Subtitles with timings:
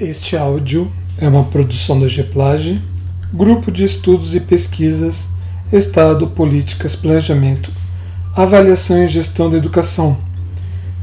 [0.00, 2.80] Este áudio é uma produção da GEPLAGE,
[3.34, 5.28] Grupo de Estudos e Pesquisas,
[5.70, 7.70] Estado, Políticas, Planejamento,
[8.34, 10.16] Avaliação e Gestão da Educação,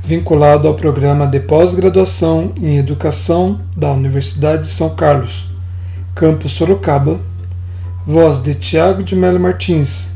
[0.04, 5.46] vinculado ao programa de pós-graduação em Educação da Universidade de São Carlos,
[6.16, 7.20] Campus Sorocaba,
[8.04, 10.08] voz de Tiago de Melo Martins.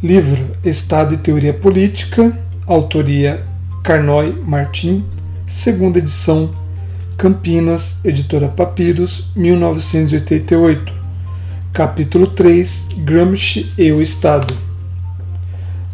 [0.00, 2.32] Livro Estado e Teoria Política,
[2.64, 3.44] autoria
[3.82, 5.04] Carnoy Martim,
[5.48, 6.59] segunda edição
[7.20, 10.90] Campinas, editora Papiros, 1988.
[11.70, 14.54] Capítulo 3 Gramsci e o Estado.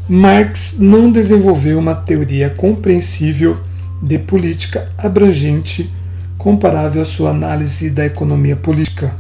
[0.09, 3.59] Marx não desenvolveu uma teoria compreensível
[4.01, 5.91] de política abrangente
[6.39, 9.13] comparável à sua análise da economia política,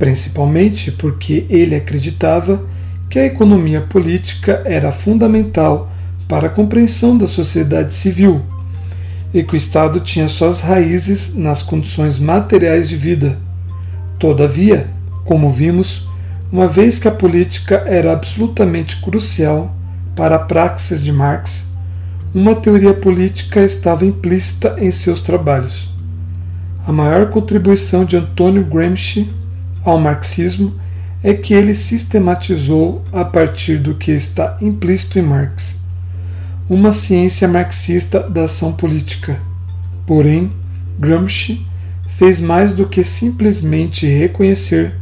[0.00, 2.60] principalmente porque ele acreditava
[3.08, 5.92] que a economia política era fundamental
[6.26, 8.44] para a compreensão da sociedade civil
[9.32, 13.38] e que o Estado tinha suas raízes nas condições materiais de vida.
[14.18, 14.88] Todavia,
[15.24, 16.08] como vimos,
[16.50, 19.74] uma vez que a política era absolutamente crucial
[20.14, 21.72] para a praxis de Marx,
[22.34, 25.88] uma teoria política estava implícita em seus trabalhos.
[26.86, 29.30] A maior contribuição de Antônio Gramsci
[29.84, 30.74] ao marxismo
[31.22, 35.81] é que ele sistematizou, a partir do que está implícito em Marx,
[36.68, 39.40] uma ciência marxista da ação política.
[40.06, 40.52] Porém,
[40.98, 41.66] Gramsci
[42.16, 44.94] fez mais do que simplesmente reconhecer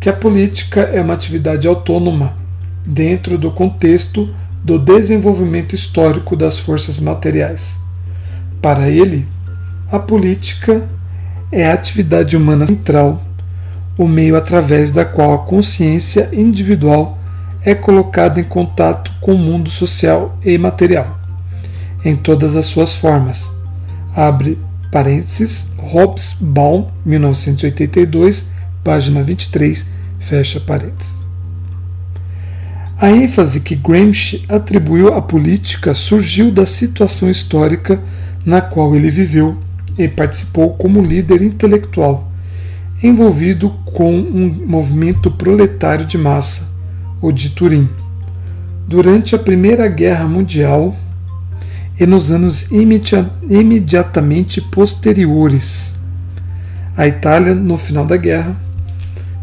[0.00, 2.36] que a política é uma atividade autônoma
[2.84, 4.28] dentro do contexto
[4.62, 7.80] do desenvolvimento histórico das forças materiais.
[8.60, 9.26] Para ele,
[9.90, 10.88] a política
[11.52, 13.22] é a atividade humana central,
[13.96, 17.18] o meio através da qual a consciência individual
[17.66, 21.18] é colocado em contato com o mundo social e material,
[22.04, 23.50] em todas as suas formas.
[24.14, 24.56] Abre
[24.92, 28.46] parênteses, Hobbes Baum, 1982,
[28.84, 29.84] página 23,
[30.20, 31.16] fecha parênteses.
[33.00, 38.00] A ênfase que Gramsci atribuiu à política surgiu da situação histórica
[38.44, 39.58] na qual ele viveu
[39.98, 42.30] e participou como líder intelectual,
[43.02, 46.75] envolvido com um movimento proletário de massa
[47.20, 47.88] o de Turim.
[48.86, 50.96] Durante a Primeira Guerra Mundial
[51.98, 55.94] e nos anos imediatamente posteriores,
[56.96, 58.56] a Itália, no final da guerra,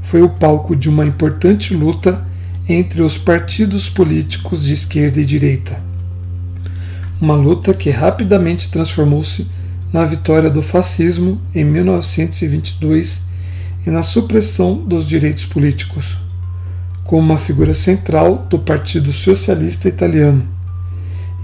[0.01, 2.25] foi o palco de uma importante luta
[2.69, 5.79] entre os partidos políticos de esquerda e direita.
[7.19, 9.47] Uma luta que rapidamente transformou-se
[9.91, 13.23] na vitória do fascismo em 1922
[13.85, 16.23] e na supressão dos direitos políticos
[17.13, 20.47] como uma figura central do Partido Socialista Italiano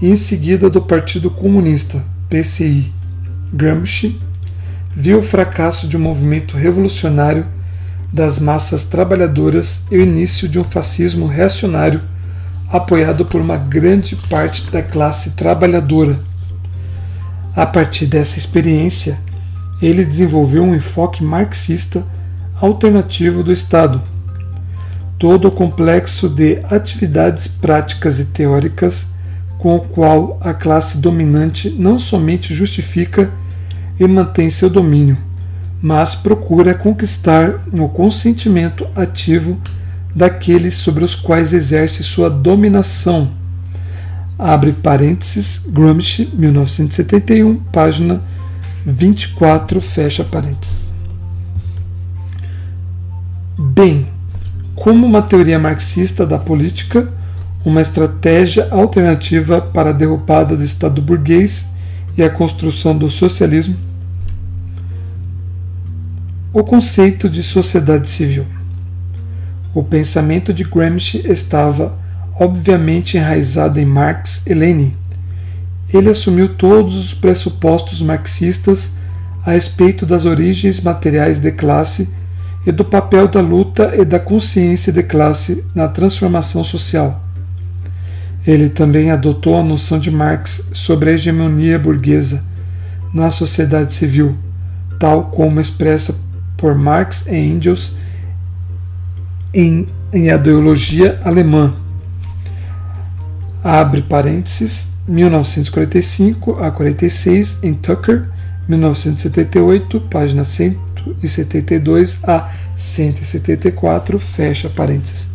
[0.02, 2.92] e em seguida do Partido Comunista, PCI.
[3.52, 4.20] Gramsci
[4.96, 7.46] viu o fracasso de um movimento revolucionário
[8.12, 12.02] das massas trabalhadoras e o início de um fascismo reacionário
[12.68, 16.18] apoiado por uma grande parte da classe trabalhadora.
[17.54, 19.20] A partir dessa experiência,
[19.80, 22.04] ele desenvolveu um enfoque marxista
[22.60, 24.02] alternativo do Estado
[25.20, 29.08] todo o complexo de atividades práticas e teóricas
[29.58, 33.30] com o qual a classe dominante não somente justifica
[33.98, 35.18] e mantém seu domínio,
[35.82, 39.60] mas procura conquistar o consentimento ativo
[40.16, 43.30] daqueles sobre os quais exerce sua dominação.
[44.38, 48.22] Abre parênteses, Gramsci, 1971, página
[48.86, 50.90] 24, fecha parênteses.
[53.58, 54.08] Bem,
[54.80, 57.06] como uma teoria marxista da política,
[57.62, 61.68] uma estratégia alternativa para a derrubada do Estado burguês
[62.16, 63.76] e a construção do socialismo.
[66.50, 68.46] O conceito de sociedade civil.
[69.74, 71.98] O pensamento de Gramsci estava
[72.34, 74.96] obviamente enraizado em Marx e Lenin.
[75.92, 78.92] Ele assumiu todos os pressupostos marxistas
[79.44, 82.08] a respeito das origens materiais de classe
[82.66, 87.22] e do papel da luta e da consciência de classe na transformação social.
[88.46, 92.42] Ele também adotou a noção de Marx sobre a hegemonia burguesa
[93.12, 94.36] na sociedade civil,
[94.98, 96.14] tal como expressa
[96.56, 97.92] por Marx e Engels
[99.52, 101.74] em, em Ideologia Alemã.
[103.62, 108.26] Abre parênteses, 1945 a 46, em Tucker,
[108.68, 110.89] 1978, página 100
[111.20, 115.28] 172 a 174, fecha parênteses.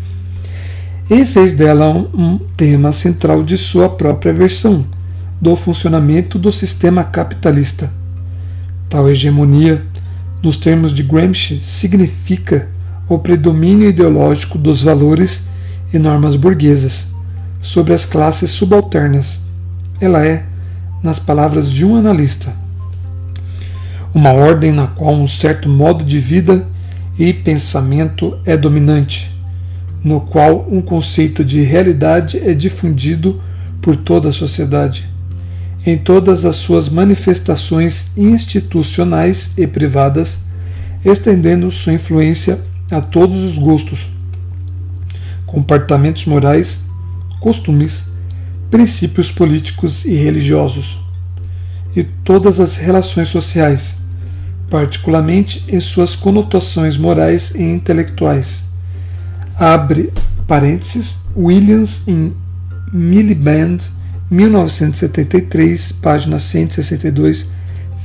[1.09, 4.85] E fez dela um, um tema central de sua própria versão,
[5.39, 7.91] do funcionamento do sistema capitalista.
[8.89, 9.85] Tal hegemonia,
[10.41, 12.67] nos termos de Gramsci, significa
[13.07, 15.47] o predomínio ideológico dos valores
[15.93, 17.13] e normas burguesas
[17.61, 19.41] sobre as classes subalternas.
[19.99, 20.45] Ela é,
[21.03, 22.55] nas palavras de um analista,
[24.15, 26.65] uma ordem na qual um certo modo de vida
[27.19, 29.29] e pensamento é dominante,
[30.01, 33.41] no qual um conceito de realidade é difundido
[33.81, 35.05] por toda a sociedade,
[35.85, 40.45] em todas as suas manifestações institucionais e privadas,
[41.03, 44.07] estendendo sua influência a todos os gostos,
[45.45, 46.85] comportamentos morais,
[47.41, 48.07] costumes,
[48.71, 50.99] princípios políticos e religiosos,
[51.93, 54.04] e todas as relações sociais
[54.69, 58.65] particularmente em suas conotações morais e intelectuais.
[59.57, 60.11] Abre
[60.47, 62.33] parênteses, Williams em
[62.91, 63.77] Miliband,
[64.29, 67.51] 1973, página 162,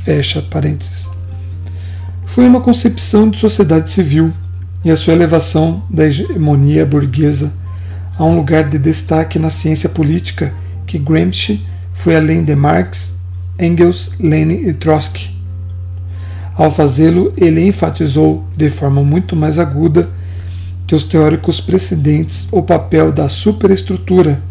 [0.04, 1.08] fecha parênteses.
[2.26, 4.32] Foi uma concepção de sociedade civil
[4.84, 7.52] e a sua elevação da hegemonia burguesa
[8.16, 10.54] a um lugar de destaque na ciência política
[10.86, 11.64] que Gramsci
[11.94, 13.14] foi além de Marx,
[13.58, 15.39] Engels, Lenin e Trotsky
[16.56, 20.08] ao fazê-lo, ele enfatizou de forma muito mais aguda
[20.86, 24.42] que os teóricos precedentes o papel da superestrutura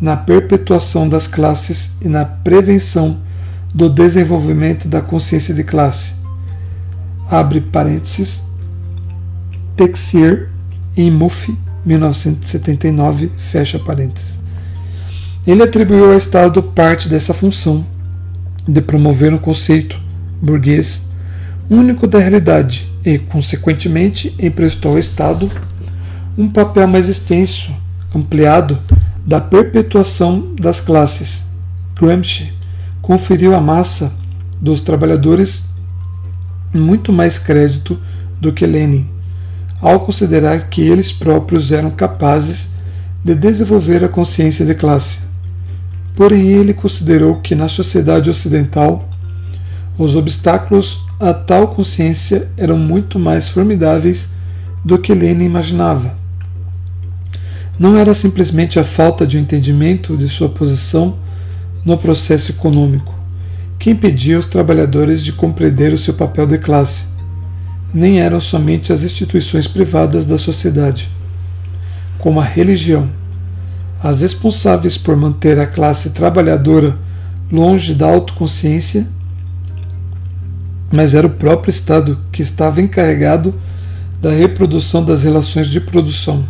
[0.00, 3.18] na perpetuação das classes e na prevenção
[3.72, 6.16] do desenvolvimento da consciência de classe.
[7.30, 8.44] Abre parênteses.
[9.74, 10.48] Texier
[10.96, 14.40] em Muff, 1979, fecha parênteses.
[15.46, 17.86] Ele atribuiu ao Estado parte dessa função
[18.66, 20.00] de promover um conceito
[20.42, 21.05] burguês
[21.68, 25.50] único da realidade e, consequentemente, emprestou ao Estado
[26.36, 27.72] um papel mais extenso,
[28.14, 28.78] ampliado,
[29.24, 31.46] da perpetuação das classes.
[31.94, 32.52] Gramsci
[33.02, 34.12] conferiu à massa
[34.60, 35.64] dos trabalhadores
[36.72, 37.98] muito mais crédito
[38.40, 39.08] do que Lenin,
[39.80, 42.68] ao considerar que eles próprios eram capazes
[43.24, 45.20] de desenvolver a consciência de classe.
[46.14, 49.08] Porém, ele considerou que na sociedade ocidental
[49.98, 54.30] os obstáculos a tal consciência eram muito mais formidáveis
[54.84, 56.16] do que Lenin imaginava.
[57.78, 61.16] Não era simplesmente a falta de um entendimento de sua posição
[61.84, 63.14] no processo econômico
[63.78, 67.06] que impedia os trabalhadores de compreender o seu papel de classe,
[67.92, 71.08] nem eram somente as instituições privadas da sociedade,
[72.18, 73.08] como a religião,
[74.02, 76.96] as responsáveis por manter a classe trabalhadora
[77.50, 79.06] longe da autoconsciência
[80.90, 83.54] mas era o próprio Estado que estava encarregado
[84.20, 86.44] da reprodução das relações de produção.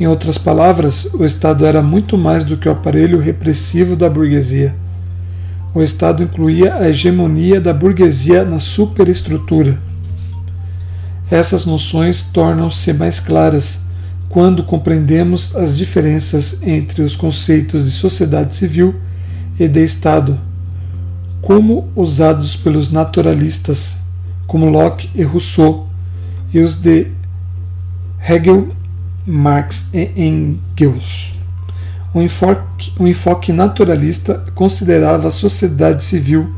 [0.00, 4.74] Em outras palavras, o Estado era muito mais do que o aparelho repressivo da burguesia.
[5.74, 9.78] O Estado incluía a hegemonia da burguesia na superestrutura.
[11.30, 13.80] Essas noções tornam-se mais claras
[14.28, 18.94] quando compreendemos as diferenças entre os conceitos de sociedade civil
[19.58, 20.38] e de Estado
[21.40, 23.96] como usados pelos naturalistas,
[24.46, 25.86] como Locke e Rousseau,
[26.52, 27.08] e os de
[28.26, 28.68] Hegel,
[29.26, 31.38] Marx e Engels.
[32.14, 36.54] O enfoque, o enfoque naturalista considerava a sociedade civil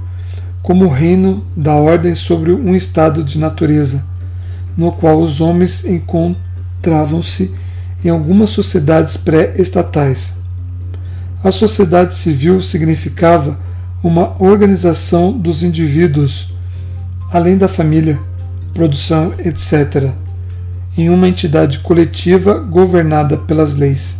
[0.62, 4.04] como o reino da ordem sobre um estado de natureza,
[4.76, 7.52] no qual os homens encontravam-se
[8.04, 10.34] em algumas sociedades pré-estatais.
[11.42, 13.56] A sociedade civil significava
[14.02, 16.48] uma organização dos indivíduos,
[17.30, 18.18] além da família,
[18.72, 20.10] produção, etc.,
[20.96, 24.16] em uma entidade coletiva governada pelas leis.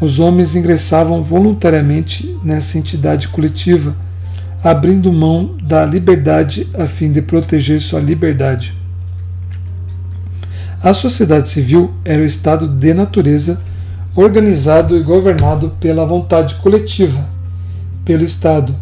[0.00, 3.94] Os homens ingressavam voluntariamente nessa entidade coletiva,
[4.62, 8.74] abrindo mão da liberdade a fim de proteger sua liberdade.
[10.82, 13.62] A sociedade civil era o estado de natureza
[14.16, 17.33] organizado e governado pela vontade coletiva
[18.04, 18.74] pelo Estado,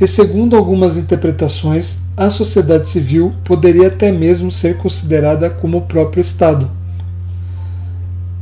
[0.00, 6.20] e segundo algumas interpretações, a sociedade civil poderia até mesmo ser considerada como o próprio
[6.20, 6.70] Estado.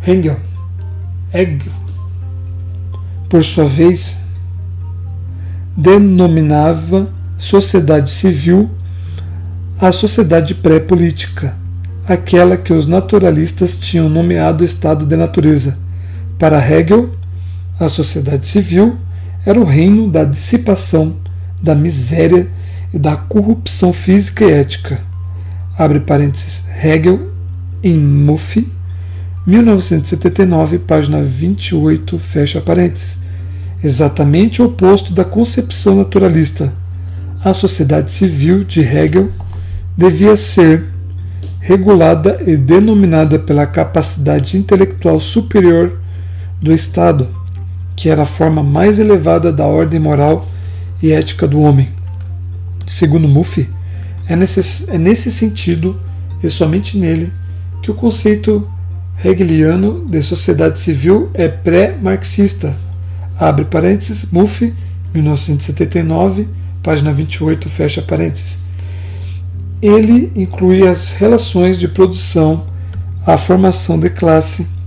[0.06, 0.38] Hegel,
[1.32, 1.88] Hegel
[3.28, 4.22] por sua vez,
[5.76, 8.70] denominava sociedade civil
[9.78, 11.54] a sociedade pré-política,
[12.06, 15.78] aquela que os naturalistas tinham nomeado estado de natureza.
[16.38, 17.10] Para Hegel,
[17.78, 18.96] a sociedade civil
[19.48, 21.16] era o reino da dissipação,
[21.62, 22.46] da miséria
[22.92, 25.00] e da corrupção física e ética.
[25.78, 27.30] Abre parênteses, Hegel
[27.82, 28.70] em Muff,
[29.46, 33.16] 1979, página 28, fecha parênteses.
[33.82, 36.70] Exatamente o oposto da concepção naturalista.
[37.42, 39.30] a sociedade civil de Hegel
[39.96, 40.84] devia ser
[41.58, 45.98] regulada e denominada pela capacidade intelectual superior
[46.60, 47.37] do Estado,
[47.98, 50.46] que era a forma mais elevada da ordem moral
[51.02, 51.88] e ética do homem.
[52.86, 53.68] Segundo Muffy,
[54.28, 56.00] é nesse, é nesse sentido,
[56.40, 57.32] e somente nele,
[57.82, 58.70] que o conceito
[59.24, 62.76] hegeliano de sociedade civil é pré-marxista.
[63.36, 64.72] Abre parênteses, Muffy,
[65.12, 66.46] 1979,
[66.80, 68.58] página 28, fecha parênteses.
[69.82, 72.64] Ele inclui as relações de produção,
[73.26, 74.77] a formação de classe,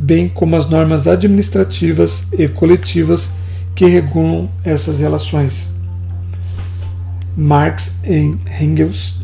[0.00, 3.30] bem como as normas administrativas e coletivas
[3.74, 5.68] que regulam essas relações.
[7.36, 9.20] Marx e Engels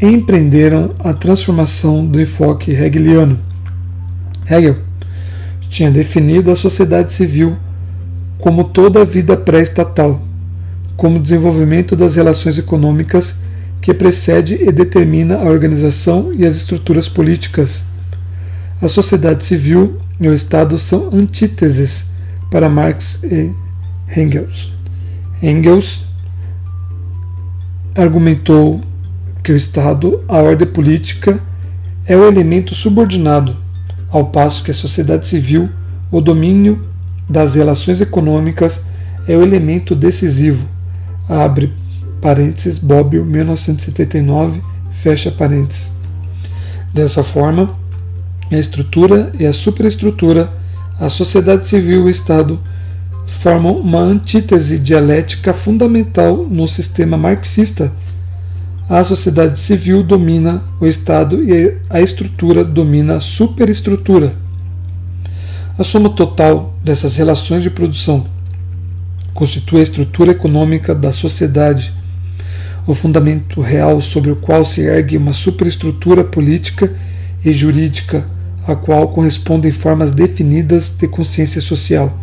[0.00, 3.38] empreenderam a transformação do enfoque hegeliano.
[4.50, 4.78] Hegel
[5.68, 7.56] tinha definido a sociedade civil
[8.38, 10.20] como toda a vida pré-estatal,
[10.96, 13.36] como desenvolvimento das relações econômicas
[13.80, 17.91] que precede e determina a organização e as estruturas políticas.
[18.82, 22.10] A sociedade civil e o Estado são antíteses
[22.50, 23.52] para Marx e
[24.16, 24.72] Engels.
[25.40, 26.04] Engels
[27.94, 28.80] argumentou
[29.40, 31.40] que o Estado, a ordem política,
[32.04, 33.56] é o elemento subordinado,
[34.10, 35.68] ao passo que a sociedade civil,
[36.10, 36.84] o domínio
[37.28, 38.84] das relações econômicas,
[39.28, 40.66] é o elemento decisivo.
[41.28, 41.72] Abre
[42.20, 44.60] parênteses, Bobbio, 1979,
[44.90, 45.92] fecha parênteses.
[46.92, 47.80] Dessa forma,
[48.54, 50.52] a estrutura e a superestrutura,
[50.98, 52.60] a sociedade civil e o Estado
[53.26, 57.92] formam uma antítese dialética fundamental no sistema marxista
[58.88, 64.34] a sociedade civil domina o Estado e a estrutura domina a superestrutura.
[65.78, 68.26] A soma total dessas relações de produção
[69.32, 71.90] constitui a estrutura econômica da sociedade,
[72.86, 76.92] o fundamento real sobre o qual se ergue uma superestrutura política
[77.42, 78.26] e jurídica,
[78.66, 82.16] a qual correspondem formas definidas de consciência social.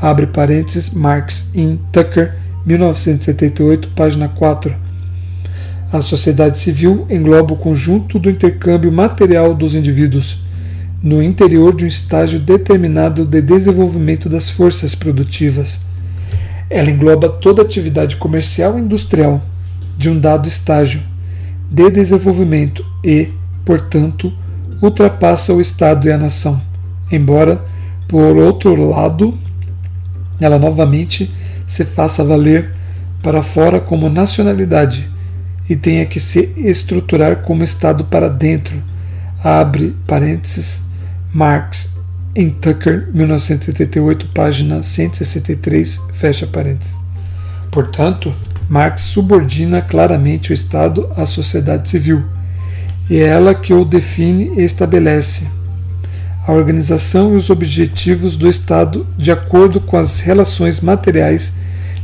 [0.00, 2.34] Abre parênteses, Marx in Tucker,
[2.66, 4.88] 1978, página 4
[5.90, 10.38] a sociedade civil engloba o conjunto do intercâmbio material dos indivíduos,
[11.02, 15.80] no interior de um estágio determinado de desenvolvimento das forças produtivas.
[16.68, 19.40] Ela engloba toda atividade comercial e industrial
[19.96, 21.00] de um dado estágio
[21.70, 23.28] de desenvolvimento e,
[23.64, 24.30] portanto,
[24.80, 26.60] ultrapassa o Estado e a nação,
[27.10, 27.60] embora,
[28.06, 29.36] por outro lado,
[30.40, 31.30] ela novamente
[31.66, 32.74] se faça valer
[33.22, 35.08] para fora como nacionalidade
[35.68, 38.82] e tenha que se estruturar como Estado para dentro.
[39.42, 40.82] Abre parênteses,
[41.32, 41.98] Marx
[42.34, 46.96] em Tucker, 1978, página 163, fecha parênteses.
[47.70, 48.32] Portanto,
[48.68, 52.24] Marx subordina claramente o Estado à sociedade civil,
[53.16, 55.48] é ela que o define e estabelece
[56.46, 61.52] a organização e os objetivos do Estado de acordo com as relações materiais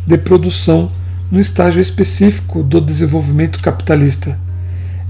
[0.07, 0.91] de produção
[1.31, 4.39] no estágio específico do desenvolvimento capitalista.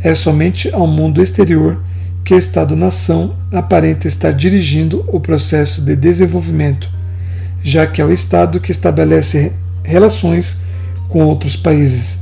[0.01, 1.81] É somente ao mundo exterior
[2.25, 6.89] que o Estado-nação aparenta estar dirigindo o processo de desenvolvimento,
[7.63, 10.59] já que é o Estado que estabelece relações
[11.09, 12.21] com outros países,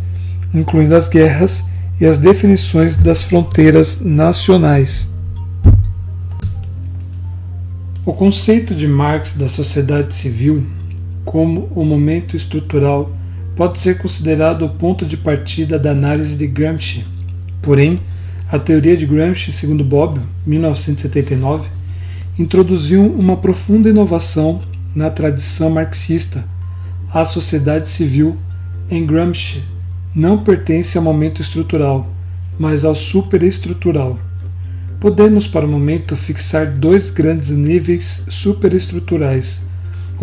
[0.55, 1.65] incluindo as guerras
[2.03, 5.07] e as definições das fronteiras nacionais.
[8.05, 10.67] O conceito de Marx da sociedade civil
[11.25, 13.09] como o momento estrutural
[13.55, 17.05] pode ser considerado o ponto de partida da análise de Gramsci.
[17.63, 18.01] Porém,
[18.51, 21.69] a teoria de Gramsci, segundo Bobbio, 1979,
[22.37, 24.61] introduziu uma profunda inovação
[24.93, 26.45] na tradição marxista.
[27.15, 28.37] A sociedade civil,
[28.91, 29.63] em Gramsci,
[30.15, 32.07] não pertence ao momento estrutural,
[32.59, 34.19] mas ao superestrutural.
[35.01, 39.63] Podemos, para o momento, fixar dois grandes níveis superestruturais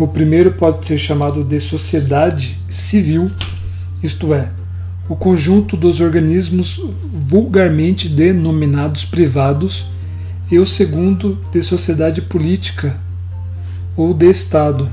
[0.02, 3.30] o primeiro pode ser chamado de sociedade civil,
[4.02, 4.48] isto é,
[5.06, 6.82] o conjunto dos organismos
[7.12, 9.90] vulgarmente denominados privados,
[10.50, 12.98] e o segundo de sociedade política
[13.94, 14.88] ou de Estado.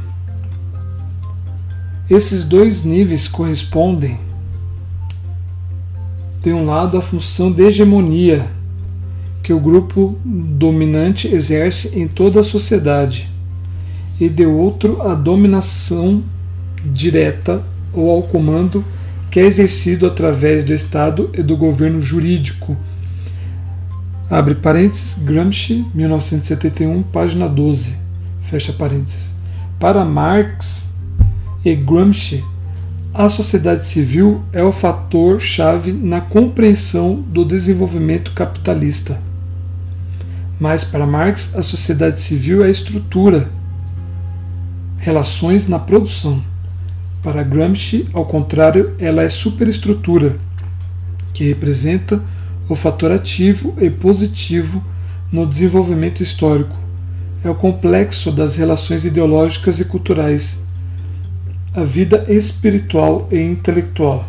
[2.09, 4.19] Esses dois níveis correspondem,
[6.41, 8.47] de um lado, à função de hegemonia
[9.43, 13.29] que o grupo dominante exerce em toda a sociedade
[14.19, 16.23] e de outro a dominação
[16.83, 17.63] direta
[17.93, 18.83] ou ao comando
[19.31, 22.75] que é exercido através do Estado e do governo jurídico.
[24.29, 27.95] Abre parênteses, Gramsci, 1971, página 12.
[28.41, 29.35] Fecha parênteses.
[29.79, 30.87] Para Marx
[31.63, 32.43] e Gramsci,
[33.17, 39.19] a sociedade civil é o fator chave na compreensão do desenvolvimento capitalista.
[40.59, 43.49] Mas para Marx, a sociedade civil é estrutura,
[44.99, 46.43] relações na produção.
[47.23, 50.37] Para Gramsci, ao contrário, ela é superestrutura,
[51.33, 52.21] que representa
[52.69, 54.83] o fator ativo e positivo
[55.31, 56.77] no desenvolvimento histórico.
[57.43, 60.66] É o complexo das relações ideológicas e culturais,
[61.77, 64.25] a vida espiritual e intelectual.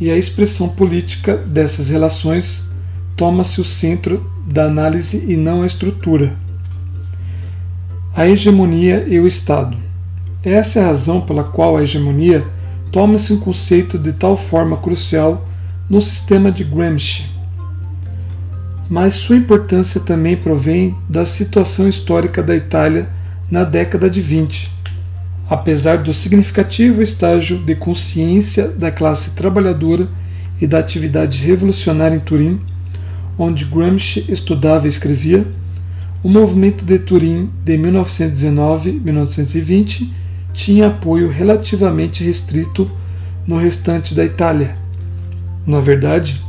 [0.00, 2.64] E a expressão política dessas relações
[3.14, 6.34] toma-se o centro da análise e não a estrutura.
[8.16, 9.76] A hegemonia e o Estado.
[10.42, 12.42] Essa é a razão pela qual a hegemonia
[12.90, 15.46] toma-se um conceito de tal forma crucial
[15.90, 17.26] no sistema de Gramsci.
[18.88, 23.10] Mas sua importância também provém da situação histórica da Itália
[23.50, 24.79] na década de 20.
[25.50, 30.08] Apesar do significativo estágio de consciência da classe trabalhadora
[30.60, 32.60] e da atividade revolucionária em Turim,
[33.36, 35.44] onde Gramsci estudava e escrevia,
[36.22, 40.06] o movimento de Turim de 1919-1920
[40.52, 42.88] tinha apoio relativamente restrito
[43.44, 44.76] no restante da Itália.
[45.66, 46.40] Na verdade,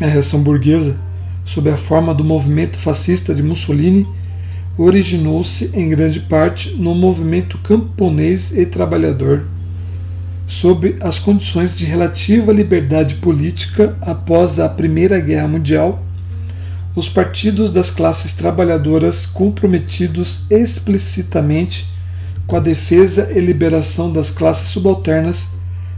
[0.00, 0.96] a reação burguesa,
[1.44, 4.08] sob a forma do movimento fascista de Mussolini,
[4.82, 9.44] originou-se em grande parte no movimento camponês e trabalhador,
[10.46, 16.02] sob as condições de relativa liberdade política após a Primeira Guerra Mundial
[16.96, 21.88] os partidos das classes trabalhadoras comprometidos explicitamente
[22.46, 25.50] com a defesa e liberação das classes subalternas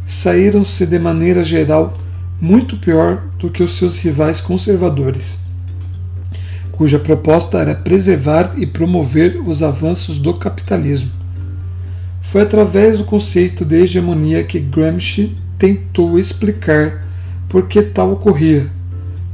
[0.05, 1.97] saíram-se de maneira geral
[2.39, 5.39] muito pior do que os seus rivais conservadores,
[6.83, 11.13] cuja proposta era preservar e promover os avanços do capitalismo.
[12.21, 17.07] Foi através do conceito de hegemonia que Gramsci tentou explicar
[17.49, 18.69] por que tal ocorria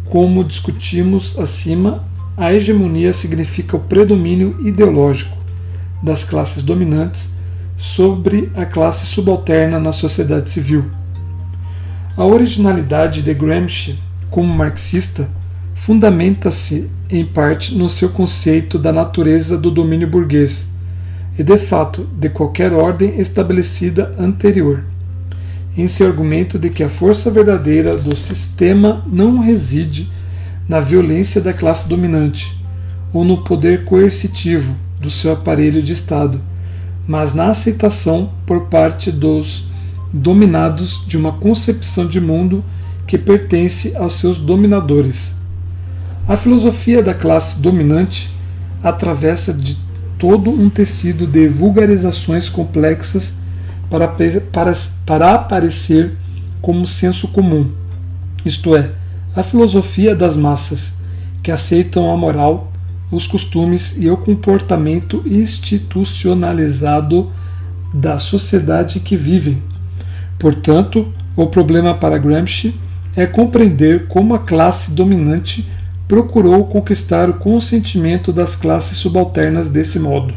[0.05, 2.05] como discutimos acima,
[2.37, 5.39] a hegemonia significa o predomínio ideológico
[6.03, 7.31] das classes dominantes
[7.79, 10.85] sobre a classe subalterna na sociedade civil.
[12.15, 15.31] A originalidade de Gramsci como marxista
[15.79, 20.71] fundamenta-se em parte no seu conceito da natureza do domínio burguês
[21.39, 24.85] e, de fato, de qualquer ordem estabelecida anterior
[25.77, 30.11] em seu argumento de que a força verdadeira do sistema não reside
[30.69, 32.59] na violência da classe dominante
[33.13, 36.41] ou no poder coercitivo do seu aparelho de Estado,
[37.07, 39.69] mas na aceitação por parte dos
[40.13, 42.65] dominados de uma concepção de mundo
[43.07, 45.38] que pertence aos seus dominadores.
[46.29, 48.31] A filosofia da classe dominante
[48.83, 49.79] atravessa de
[50.19, 53.37] todo um tecido de vulgarizações complexas
[53.89, 54.07] para,
[54.53, 54.75] para,
[55.07, 56.15] para aparecer
[56.61, 57.71] como senso comum,
[58.45, 58.91] isto é,
[59.35, 60.99] a filosofia das massas,
[61.43, 62.71] que aceitam a moral,
[63.11, 67.33] os costumes e o comportamento institucionalizado
[67.95, 69.63] da sociedade que vivem.
[70.39, 72.75] Portanto, o problema para Gramsci
[73.17, 75.67] é compreender como a classe dominante
[76.09, 80.35] procurou conquistar o consentimento das classes subalternas desse modo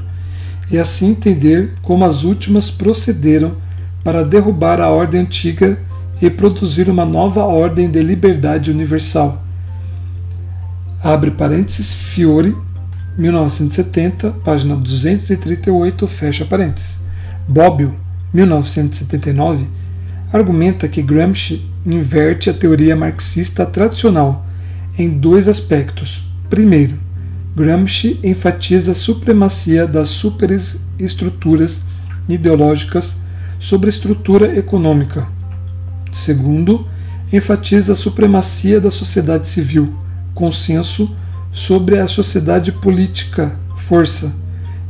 [0.69, 3.55] e assim entender como as últimas procederam
[4.03, 5.79] para derrubar a ordem antiga
[6.21, 9.43] e produzir uma nova ordem de liberdade universal.
[11.03, 12.55] Abre parênteses, Fiore,
[13.17, 17.01] 1970, página 238, fecha parênteses.
[17.47, 17.95] Bobbio,
[18.33, 19.67] 1979,
[20.31, 24.45] argumenta que Gramsci inverte a teoria marxista tradicional
[25.01, 26.23] em dois aspectos.
[26.49, 26.97] Primeiro,
[27.55, 31.81] Gramsci enfatiza a supremacia das superestruturas
[32.29, 33.19] ideológicas
[33.59, 35.27] sobre a estrutura econômica.
[36.13, 36.87] Segundo,
[37.33, 39.93] enfatiza a supremacia da sociedade civil,
[40.33, 41.15] consenso
[41.51, 44.33] sobre a sociedade política, força,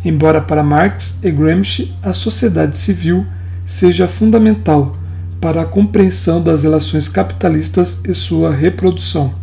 [0.03, 3.25] embora para Marx e Gramsci a sociedade civil
[3.65, 4.97] seja fundamental
[5.39, 9.40] para a compreensão das relações capitalistas e sua reprodução.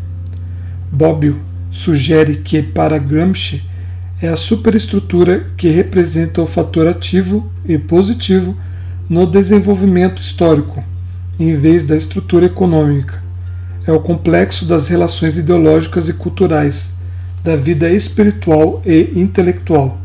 [0.91, 3.63] Bobbio sugere que, para Gramsci,
[4.21, 8.57] é a superestrutura que representa o fator ativo e positivo
[9.09, 10.83] no desenvolvimento histórico,
[11.39, 13.23] em vez da estrutura econômica.
[13.87, 16.91] É o complexo das relações ideológicas e culturais,
[17.45, 19.99] da vida espiritual e intelectual,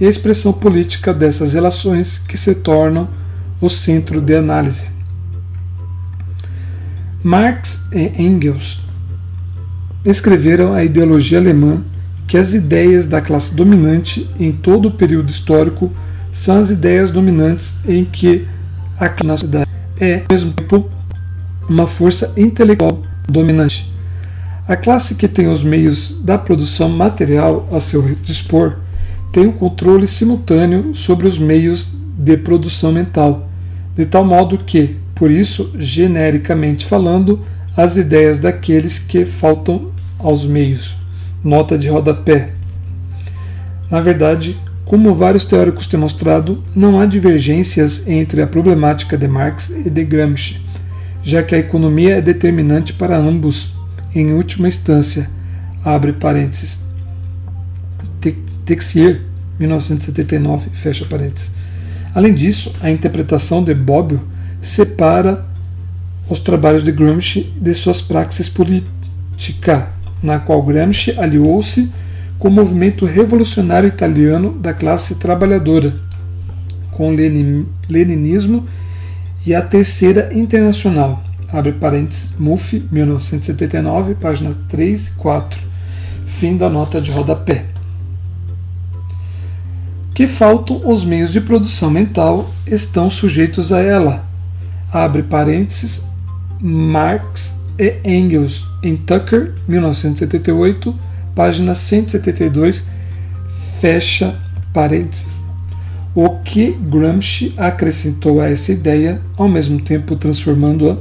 [0.00, 3.08] e a expressão política dessas relações que se tornam
[3.60, 4.90] o centro de análise.
[7.22, 8.80] Marx e Engels
[10.04, 11.82] escreveram a ideologia alemã
[12.26, 15.92] que as ideias da classe dominante em todo o período histórico
[16.32, 18.46] são as ideias dominantes em que
[18.98, 19.68] a sociedade.
[20.00, 20.90] é, ao mesmo tempo,
[21.68, 23.92] uma força intelectual dominante.
[24.66, 28.76] A classe que tem os meios da produção material a seu dispor
[29.32, 33.48] tem o controle simultâneo sobre os meios de produção mental,
[33.96, 37.40] de tal modo que, por isso, genericamente falando,
[37.76, 39.91] as ideias daqueles que faltam
[40.22, 40.96] aos meios.
[41.42, 42.50] Nota de rodapé.
[43.90, 49.70] Na verdade, como vários teóricos têm mostrado, não há divergências entre a problemática de Marx
[49.70, 50.60] e de Gramsci,
[51.22, 53.72] já que a economia é determinante para ambos,
[54.14, 55.28] em última instância.
[55.84, 56.80] Abre parênteses.
[58.64, 59.20] Texier,
[59.58, 61.52] 1979, fecha parênteses.
[62.14, 64.20] Além disso, a interpretação de Bobbio
[64.60, 65.44] separa
[66.28, 69.88] os trabalhos de Gramsci de suas praxis política,
[70.22, 71.90] na qual Gramsci aliou-se
[72.38, 75.94] com o movimento revolucionário italiano da classe trabalhadora,
[76.90, 77.16] com o
[77.88, 78.66] leninismo
[79.44, 85.60] e a Terceira Internacional, abre parênteses, MUF, 1979, página 3 e 4,
[86.26, 87.66] fim da nota de rodapé.
[90.14, 94.24] Que faltam os meios de produção mental estão sujeitos a ela,
[94.92, 96.06] abre parênteses,
[96.60, 100.96] Marx e Engels, em Tucker, 1978,
[101.34, 102.84] página 172,
[103.80, 104.36] fecha
[104.72, 105.42] parênteses.
[106.14, 110.96] O que Gramsci acrescentou a essa ideia, ao mesmo tempo transformando-a,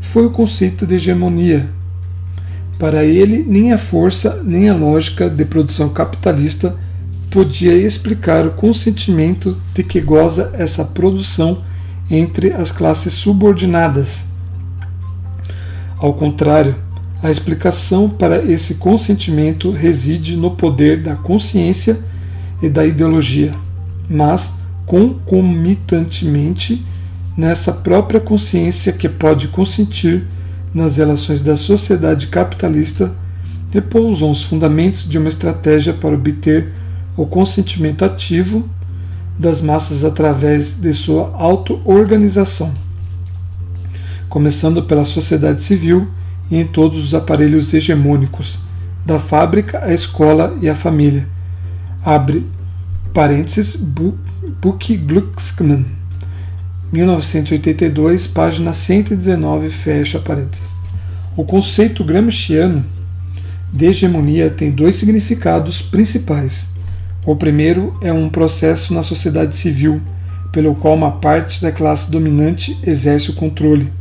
[0.00, 1.68] foi o conceito de hegemonia.
[2.80, 6.74] Para ele, nem a força nem a lógica de produção capitalista
[7.30, 11.62] podia explicar o consentimento de que goza essa produção
[12.10, 14.33] entre as classes subordinadas.
[16.04, 16.76] Ao contrário,
[17.22, 21.98] a explicação para esse consentimento reside no poder da consciência
[22.60, 23.54] e da ideologia,
[24.06, 24.52] mas
[24.84, 26.84] concomitantemente
[27.34, 30.24] nessa própria consciência que pode consentir
[30.74, 33.10] nas relações da sociedade capitalista
[33.70, 36.70] repousam os fundamentos de uma estratégia para obter
[37.16, 38.68] o consentimento ativo
[39.38, 42.74] das massas através de sua auto-organização,
[44.34, 46.08] começando pela sociedade civil
[46.50, 48.58] e em todos os aparelhos hegemônicos,
[49.06, 51.28] da fábrica à escola e à família.
[52.04, 52.44] Abre
[53.12, 55.86] parênteses, Buch Glucksmann,
[56.92, 60.72] 1982, página 119, fecha parênteses.
[61.36, 62.84] O conceito gramsciano
[63.72, 66.70] de hegemonia tem dois significados principais.
[67.24, 70.02] O primeiro é um processo na sociedade civil,
[70.50, 73.92] pelo qual uma parte da classe dominante exerce o controle,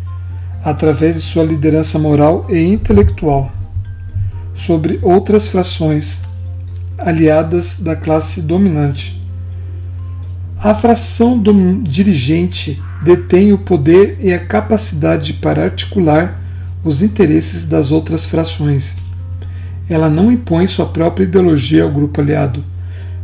[0.63, 3.51] através de sua liderança moral e intelectual,
[4.55, 6.21] sobre outras frações
[6.97, 9.23] aliadas da classe dominante
[10.63, 16.39] a fração do dirigente detém o poder e a capacidade para articular
[16.85, 18.95] os interesses das outras frações.
[19.89, 22.63] Ela não impõe sua própria ideologia ao grupo aliado,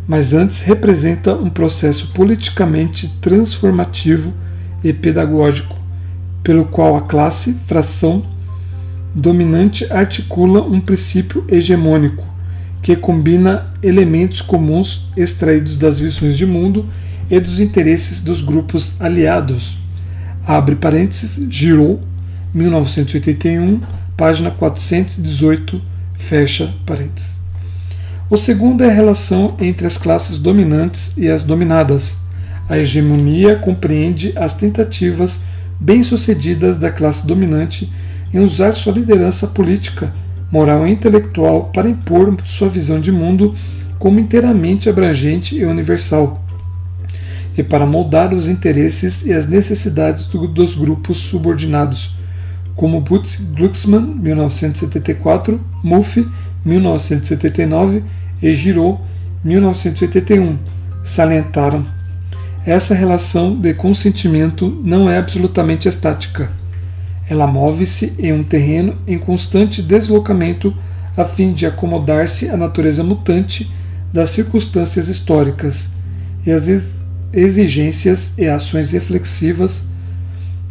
[0.05, 4.33] mas antes representa um processo politicamente transformativo
[4.83, 5.78] e pedagógico,
[6.43, 8.23] pelo qual a classe, fração
[9.13, 12.27] dominante articula um princípio hegemônico
[12.81, 16.85] que combina elementos comuns extraídos das visões de mundo
[17.29, 19.77] e dos interesses dos grupos aliados.
[20.45, 21.99] Abre parênteses, Giraud,
[22.53, 23.81] 1981,
[24.15, 25.81] página 418,
[26.17, 27.37] fecha parênteses.
[28.29, 32.17] O segundo é a relação entre as classes dominantes e as dominadas.
[32.67, 35.41] A hegemonia compreende as tentativas
[35.79, 37.91] bem-sucedidas da classe dominante
[38.33, 40.13] em usar sua liderança política,
[40.51, 43.53] moral e intelectual para impor sua visão de mundo
[43.97, 46.43] como inteiramente abrangente e universal
[47.59, 52.15] e para moldar os interesses e as necessidades do, dos grupos subordinados,
[52.73, 56.25] como Butz Glucksmann, 1974, Muff,
[56.63, 58.03] 1979
[58.41, 59.01] e Giraud,
[59.43, 60.57] 1981,
[61.03, 61.98] salientaram.
[62.69, 66.51] Essa relação de consentimento não é absolutamente estática.
[67.27, 70.71] Ela move-se em um terreno em constante deslocamento
[71.17, 73.71] a fim de acomodar-se à natureza mutante
[74.13, 75.89] das circunstâncias históricas
[76.45, 76.67] e às
[77.33, 79.85] exigências e ações reflexivas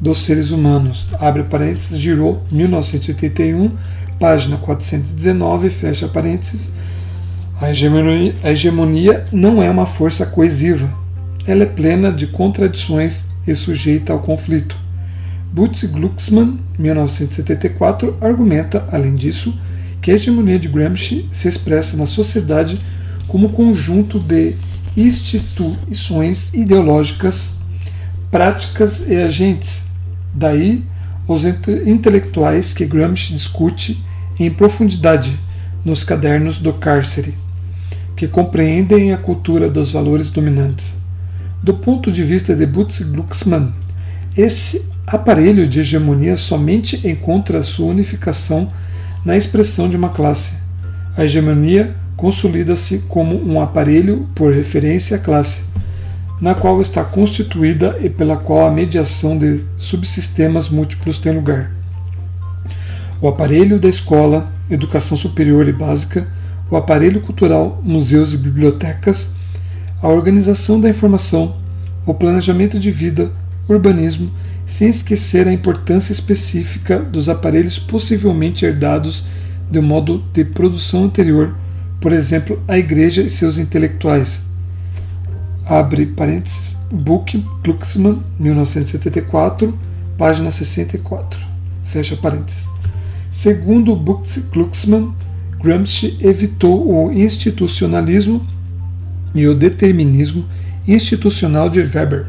[0.01, 1.09] dos seres humanos.
[1.19, 3.73] Abre parênteses, girou 1981,
[4.21, 6.71] página 419, fecha parênteses.
[7.61, 11.08] A hegemonia, a hegemonia não é uma força coesiva.
[11.49, 14.77] Ela é plena de contradições e sujeita ao conflito.
[15.51, 19.59] Butz Glucksmann, 1974, argumenta, além disso,
[20.01, 22.79] que a hegemonia de Gramsci se expressa na sociedade
[23.27, 24.55] como conjunto de
[24.97, 27.57] instituições ideológicas,
[28.31, 29.89] práticas e agentes,
[30.39, 30.85] Daí
[31.27, 34.03] os intelectuais que Gramsci discute
[34.39, 35.37] em profundidade
[35.85, 37.35] nos cadernos do cárcere,
[38.15, 41.08] que compreendem a cultura dos valores dominantes.
[41.63, 43.73] Do ponto de vista de Butz Glucksmann,
[44.37, 48.73] esse aparelho de hegemonia somente encontra sua unificação
[49.25, 50.55] na expressão de uma classe.
[51.17, 55.65] A hegemonia consolida-se como um aparelho por referência à classe,
[56.41, 61.73] na qual está constituída e pela qual a mediação de subsistemas múltiplos tem lugar.
[63.21, 66.29] O aparelho da escola, educação superior e básica,
[66.71, 69.33] o aparelho cultural, museus e bibliotecas,
[70.01, 71.57] a organização da informação,
[72.07, 73.33] o planejamento de vida,
[73.69, 74.31] urbanismo,
[74.65, 79.25] sem esquecer a importância específica dos aparelhos possivelmente herdados
[79.71, 81.55] de um modo de produção anterior,
[82.01, 84.47] por exemplo, a Igreja e seus intelectuais.
[85.67, 89.77] Abre parênteses, Book Glucksmann, 1974,
[90.17, 91.39] página 64.
[91.85, 92.69] Fecha parênteses.
[93.31, 95.13] Segundo Book Glucksmann,
[95.61, 98.47] Gramsci evitou o institucionalismo
[99.35, 100.45] e o determinismo
[100.87, 102.27] institucional de Weber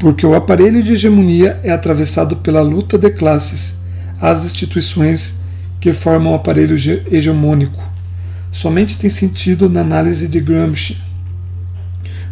[0.00, 3.74] porque o aparelho de hegemonia é atravessado pela luta de classes,
[4.18, 5.40] as instituições
[5.78, 6.74] que formam o aparelho
[7.12, 7.82] hegemônico.
[8.50, 10.96] Somente tem sentido na análise de Gramsci.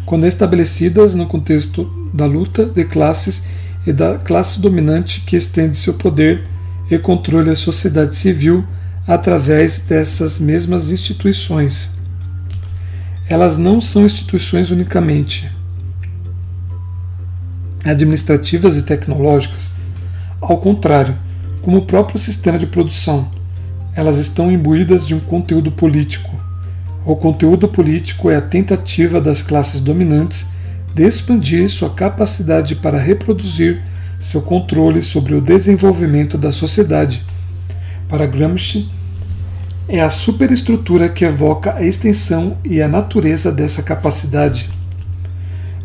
[0.03, 3.43] Quando estabelecidas no contexto da luta de classes
[3.85, 6.43] e da classe dominante que estende seu poder
[6.89, 8.65] e controle a sociedade civil
[9.07, 11.98] através dessas mesmas instituições.
[13.29, 15.51] Elas não são instituições unicamente,
[17.85, 19.69] administrativas e tecnológicas.
[20.41, 21.15] Ao contrário,
[21.61, 23.29] como o próprio sistema de produção,
[23.95, 26.39] elas estão imbuídas de um conteúdo político.
[27.05, 30.47] O conteúdo político é a tentativa das classes dominantes
[30.95, 33.79] de expandir sua capacidade para reproduzir
[34.19, 37.23] seu controle sobre o desenvolvimento da sociedade.
[38.07, 38.89] Para Gramsci,
[39.91, 44.69] é a superestrutura que evoca a extensão e a natureza dessa capacidade.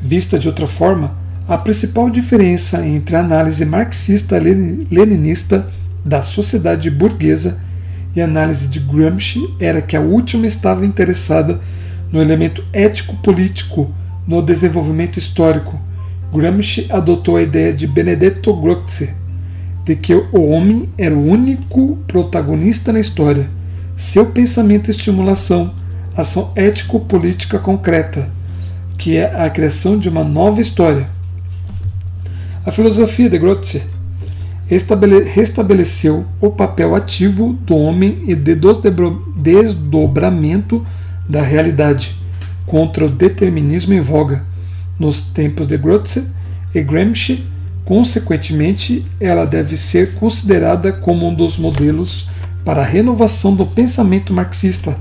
[0.02, 1.16] Vista de outra forma,
[1.48, 5.70] a principal diferença entre a análise marxista-leninista
[6.04, 7.58] da sociedade burguesa
[8.14, 11.58] e a análise de Gramsci era que a última estava interessada
[12.12, 13.90] no elemento ético-político
[14.26, 15.80] no desenvolvimento histórico.
[16.30, 19.14] Gramsci adotou a ideia de Benedetto Croce
[19.82, 23.48] de que o homem era o único protagonista na história.
[23.96, 25.74] Seu pensamento estimulação,
[26.16, 28.30] ação ético-política concreta,
[28.98, 31.14] que é a criação de uma nova história
[32.66, 33.82] a filosofia de Grotze
[35.26, 38.58] restabeleceu o papel ativo do homem e de
[39.36, 40.86] desdobramento
[41.28, 42.16] da realidade
[42.64, 44.42] contra o determinismo em voga
[44.98, 46.26] nos tempos de Grotze
[46.74, 47.44] e Gramsci.
[47.84, 52.30] Consequentemente, ela deve ser considerada como um dos modelos
[52.64, 54.98] para a renovação do pensamento marxista,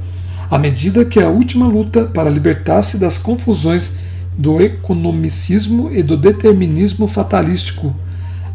[0.49, 3.95] à medida que a última luta para libertar-se das confusões
[4.37, 7.95] do economicismo e do determinismo fatalístico.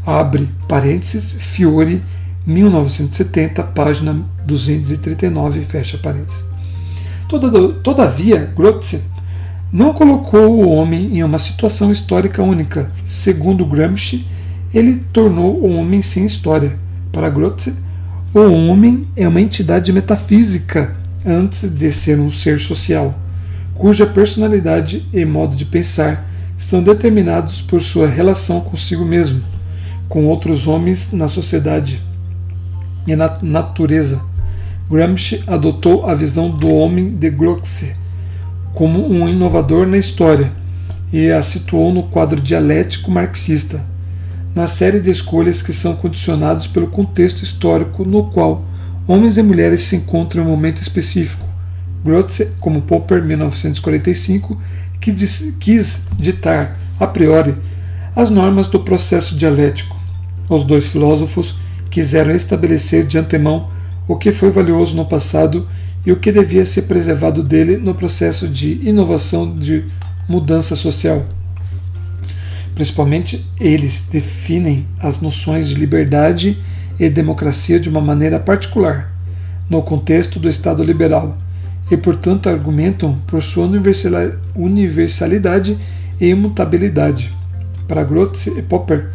[0.06, 2.02] Abre parênteses, Fiore,
[2.46, 6.44] 1970, página 239, fecha parênteses.
[7.82, 9.02] Todavia, Grotze
[9.70, 12.90] não colocou o homem em uma situação histórica única.
[13.04, 14.26] Segundo Gramsci,
[14.72, 16.78] ele tornou o homem sem história.
[17.12, 17.74] Para Grotze,
[18.34, 23.18] o homem é uma entidade metafísica antes de ser um ser social
[23.78, 29.40] cuja personalidade e modo de pensar são determinados por sua relação consigo mesmo,
[30.08, 32.00] com outros homens na sociedade
[33.06, 34.20] e na natureza.
[34.90, 37.94] Gramsci adotou a visão do homem de Groxe
[38.74, 40.50] como um inovador na história
[41.12, 43.84] e a situou no quadro dialético marxista,
[44.58, 48.64] na série de escolhas que são condicionados pelo contexto histórico no qual
[49.06, 51.46] homens e mulheres se encontram em um momento específico
[52.04, 54.60] Grotze, como Popper, 1945,
[55.00, 55.14] que
[55.60, 57.54] quis ditar a priori
[58.16, 59.96] as normas do processo dialético.
[60.48, 61.54] Os dois filósofos
[61.88, 63.70] quiseram estabelecer de antemão
[64.08, 65.68] o que foi valioso no passado
[66.04, 69.84] e o que devia ser preservado dele no processo de inovação de
[70.28, 71.37] mudança social.
[72.78, 76.56] Principalmente, eles definem as noções de liberdade
[76.96, 79.12] e democracia de uma maneira particular,
[79.68, 81.36] no contexto do Estado liberal
[81.90, 83.66] e, portanto, argumentam por sua
[84.54, 85.76] universalidade
[86.20, 87.34] e imutabilidade.
[87.88, 89.08] Para Grotze e Popper,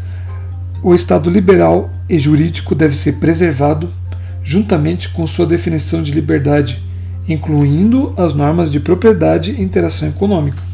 [0.84, 3.90] o Estado liberal e jurídico deve ser preservado
[4.44, 6.84] juntamente com sua definição de liberdade,
[7.30, 10.73] incluindo as normas de propriedade e interação econômica,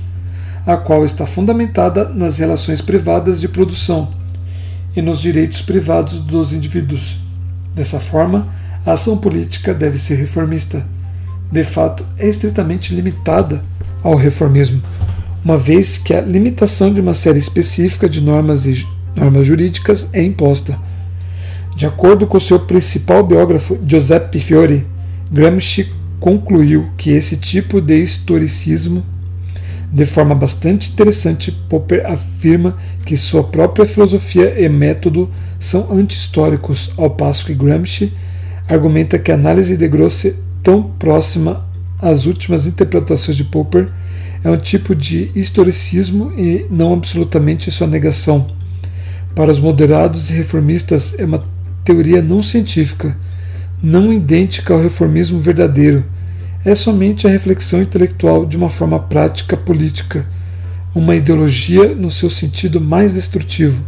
[0.72, 4.08] a qual está fundamentada nas relações privadas de produção,
[4.96, 7.18] e nos direitos privados dos indivíduos.
[7.74, 8.48] Dessa forma,
[8.86, 10.86] a ação política deve ser reformista.
[11.52, 13.64] De fato, é estritamente limitada
[14.04, 14.80] ao reformismo,
[15.44, 20.22] uma vez que a limitação de uma série específica de normas e normas jurídicas é
[20.22, 20.78] imposta.
[21.76, 24.86] De acordo com seu principal biógrafo, Giuseppe Fiore,
[25.32, 29.04] Gramsci concluiu que esse tipo de historicismo,
[29.92, 37.10] de forma bastante interessante, Popper afirma que sua própria filosofia e método são anti-históricos, ao
[37.10, 38.14] passo que Gramsci
[38.68, 41.66] argumenta que a análise de Grosse, tão próxima
[42.00, 43.90] às últimas interpretações de Popper,
[44.44, 48.48] é um tipo de historicismo e não absolutamente sua negação.
[49.34, 51.44] Para os moderados e reformistas, é uma
[51.84, 53.18] teoria não científica,
[53.82, 56.06] não idêntica ao reformismo verdadeiro.
[56.70, 60.24] É somente a reflexão intelectual de uma forma prática política,
[60.94, 63.84] uma ideologia no seu sentido mais destrutivo.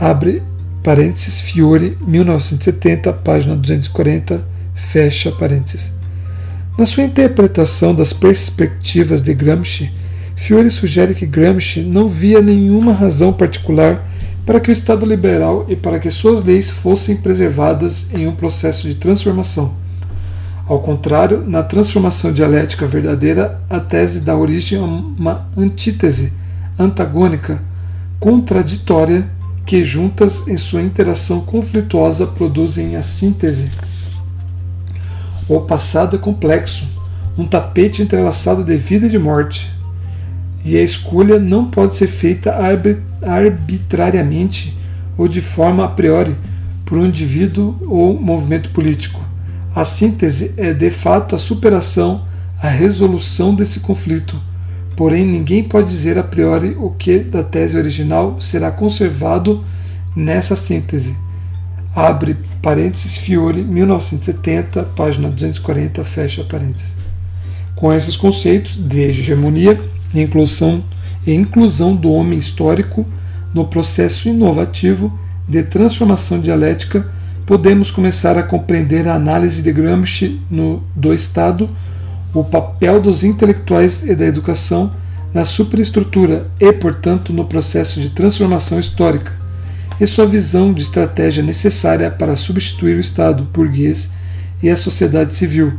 [0.00, 0.42] Abre
[0.82, 4.42] parênteses, Fiore, 1970, página 240,
[4.74, 5.92] fecha parênteses.
[6.78, 9.92] Na sua interpretação das perspectivas de Gramsci,
[10.36, 14.08] Fiore sugere que Gramsci não via nenhuma razão particular
[14.46, 18.88] para que o Estado liberal e para que suas leis fossem preservadas em um processo
[18.88, 19.86] de transformação.
[20.68, 26.34] Ao contrário, na transformação dialética verdadeira, a tese dá origem a uma antítese
[26.78, 27.62] antagônica,
[28.20, 29.26] contraditória,
[29.64, 33.70] que juntas em sua interação conflituosa produzem a síntese.
[35.48, 36.86] O passado é complexo,
[37.38, 39.70] um tapete entrelaçado de vida e de morte,
[40.62, 42.54] e a escolha não pode ser feita
[43.22, 44.76] arbitrariamente
[45.16, 46.36] ou de forma a priori
[46.84, 49.27] por um indivíduo ou movimento político.
[49.78, 52.24] A síntese é de fato a superação,
[52.60, 54.36] a resolução desse conflito.
[54.96, 59.64] Porém, ninguém pode dizer a priori o que da tese original será conservado
[60.16, 61.16] nessa síntese.
[61.94, 66.96] Abre parênteses Fiore, 1970, página 240, fecha parênteses.
[67.76, 69.80] Com esses conceitos de hegemonia,
[70.12, 70.82] inclusão,
[71.24, 73.06] e inclusão do homem histórico
[73.54, 75.16] no processo inovativo
[75.48, 77.08] de transformação dialética,
[77.48, 81.70] podemos começar a compreender a análise de Gramsci no, do Estado,
[82.34, 84.92] o papel dos intelectuais e da educação
[85.32, 89.32] na superestrutura e, portanto, no processo de transformação histórica,
[89.98, 94.12] e sua visão de estratégia necessária para substituir o Estado burguês
[94.62, 95.72] e a sociedade civil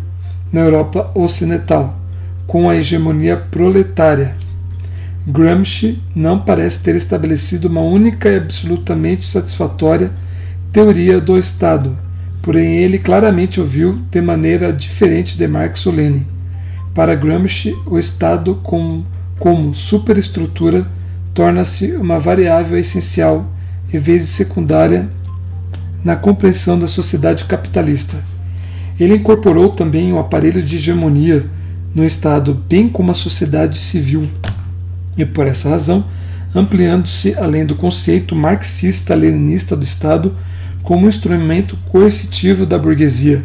[0.52, 2.00] na Europa Ocidental
[2.48, 4.36] com a hegemonia proletária.
[5.28, 10.10] Gramsci não parece ter estabelecido uma única e absolutamente satisfatória
[10.72, 11.98] teoria do Estado,
[12.42, 16.26] porém ele claramente ouviu de maneira diferente de Marx ou Lenin.
[16.94, 19.06] Para Gramsci, o Estado como,
[19.40, 20.88] como superestrutura
[21.34, 23.50] torna-se uma variável essencial
[23.92, 25.10] em vez de secundária
[26.04, 28.18] na compreensão da sociedade capitalista.
[29.00, 31.46] Ele incorporou também o aparelho de hegemonia
[31.96, 34.30] no Estado, bem como a sociedade civil,
[35.18, 36.06] e por essa razão,
[36.54, 40.36] ampliando-se além do conceito marxista-leninista do Estado
[40.84, 43.44] como instrumento coercitivo da burguesia.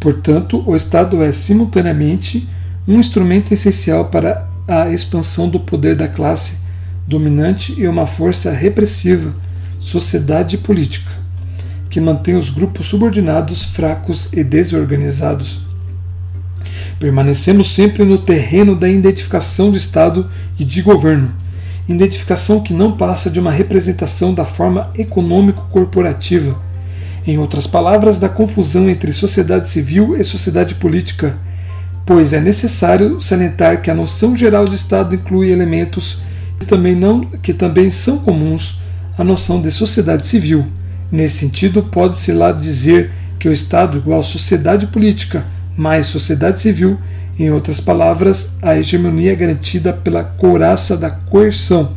[0.00, 2.48] Portanto, o Estado é simultaneamente
[2.86, 6.58] um instrumento essencial para a expansão do poder da classe
[7.06, 9.34] dominante e uma força repressiva,
[9.78, 11.10] sociedade política,
[11.88, 15.60] que mantém os grupos subordinados fracos e desorganizados.
[16.98, 21.32] Permanecemos sempre no terreno da identificação de Estado e de governo,
[21.88, 26.60] identificação que não passa de uma representação da forma econômico-corporativa,
[27.26, 31.36] em outras palavras, da confusão entre sociedade civil e sociedade política,
[32.04, 36.18] pois é necessário salientar que a noção geral de Estado inclui elementos
[36.58, 38.80] que também, não, que também são comuns
[39.18, 40.66] à noção de sociedade civil.
[41.10, 45.44] Nesse sentido, pode-se lá dizer que o Estado igual sociedade política
[45.76, 46.98] mais sociedade civil,
[47.38, 51.92] em outras palavras, a hegemonia é garantida pela couraça da coerção.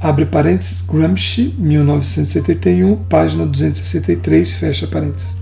[0.00, 5.36] Abre parênteses, Gramsci, 1971, página 263, fecha parênteses.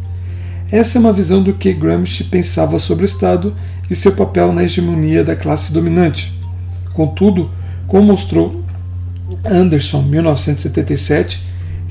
[0.71, 3.55] Essa é uma visão do que Gramsci pensava sobre o Estado
[3.91, 6.33] e seu papel na hegemonia da classe dominante.
[6.93, 7.51] Contudo,
[7.89, 8.65] como mostrou
[9.45, 11.43] Anderson, 1977,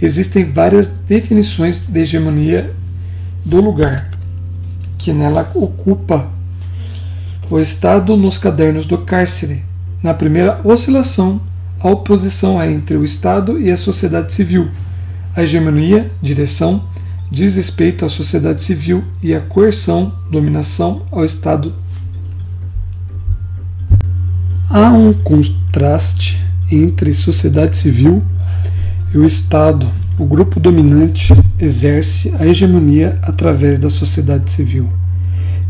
[0.02, 2.74] existem várias definições de hegemonia
[3.44, 4.10] do lugar
[4.98, 6.32] que nela ocupa
[7.50, 9.64] o Estado nos cadernos do cárcere.
[10.02, 11.42] Na primeira oscilação,
[11.80, 14.70] a oposição é entre o Estado e a sociedade civil.
[15.36, 16.88] A hegemonia, direção,
[17.30, 21.74] diz respeito à sociedade civil e a coerção, dominação, ao Estado.
[24.70, 26.40] Há um contraste
[26.72, 28.24] entre sociedade civil
[29.14, 29.88] E o Estado,
[30.18, 34.90] o grupo dominante, exerce a hegemonia através da sociedade civil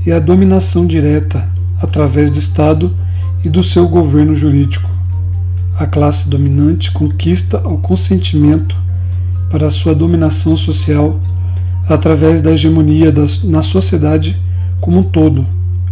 [0.06, 1.50] e a dominação direta
[1.84, 2.96] através do Estado
[3.44, 4.90] e do seu governo jurídico.
[5.78, 8.76] A classe dominante conquista o consentimento
[9.50, 11.20] para sua dominação social
[11.88, 14.40] através da hegemonia das, na sociedade
[14.80, 15.46] como um todo,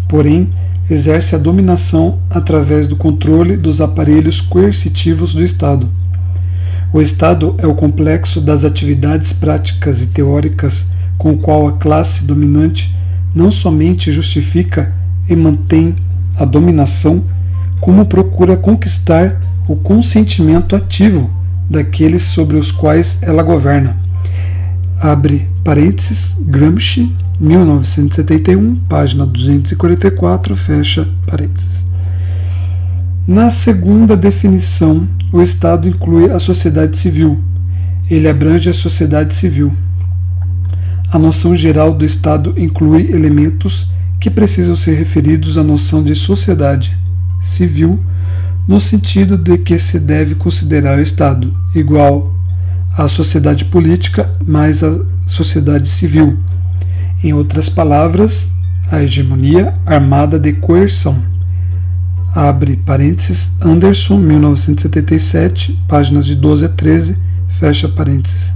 [0.07, 0.49] porém,
[0.89, 5.89] exerce a dominação através do controle dos aparelhos coercitivos do Estado.
[6.93, 10.87] O Estado é o complexo das atividades práticas e teóricas
[11.17, 12.93] com o qual a classe dominante
[13.33, 15.00] não somente justifica
[15.31, 15.95] e mantém
[16.35, 17.23] a dominação,
[17.79, 21.29] como procura conquistar o consentimento ativo
[21.69, 23.95] daqueles sobre os quais ela governa.
[24.99, 31.85] Abre parênteses, Gramsci, 1971, página 244, fecha parênteses.
[33.25, 37.39] Na segunda definição, o Estado inclui a sociedade civil.
[38.09, 39.71] Ele abrange a sociedade civil.
[41.09, 43.87] A noção geral do Estado inclui elementos
[44.21, 46.95] que precisam ser referidos à noção de sociedade
[47.41, 47.99] civil,
[48.67, 52.31] no sentido de que se deve considerar o Estado igual
[52.95, 56.37] à sociedade política mais a sociedade civil.
[57.23, 58.51] Em outras palavras,
[58.91, 61.23] a hegemonia armada de coerção.
[62.35, 67.17] Abre parênteses, Anderson, 1977, páginas de 12 a 13,
[67.49, 68.53] fecha parênteses.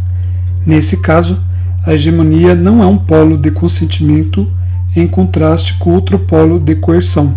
[0.64, 1.40] Nesse caso,
[1.84, 4.48] a hegemonia não é um polo de consentimento
[4.96, 7.36] em contraste com outro polo de coerção,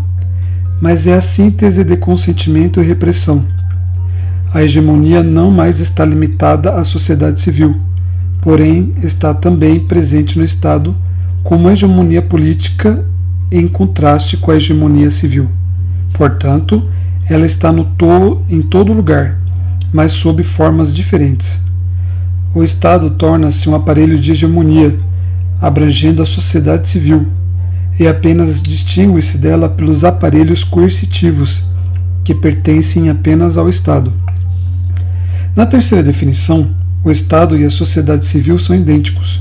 [0.81, 3.45] mas é a síntese de consentimento e repressão.
[4.55, 7.77] A hegemonia não mais está limitada à sociedade civil,
[8.41, 10.95] porém está também presente no Estado
[11.43, 13.05] como hegemonia política
[13.51, 15.49] em contraste com a hegemonia civil.
[16.13, 16.87] Portanto,
[17.29, 19.39] ela está no to em todo lugar,
[19.93, 21.61] mas sob formas diferentes.
[22.55, 24.99] O Estado torna-se um aparelho de hegemonia,
[25.61, 27.27] abrangendo a sociedade civil,
[27.99, 31.63] e apenas distingue-se dela pelos aparelhos coercitivos,
[32.23, 34.13] que pertencem apenas ao Estado.
[35.57, 36.71] Na terceira definição,
[37.03, 39.41] o Estado e a sociedade civil são idênticos.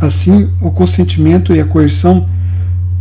[0.00, 2.26] Assim, o consentimento e a coerção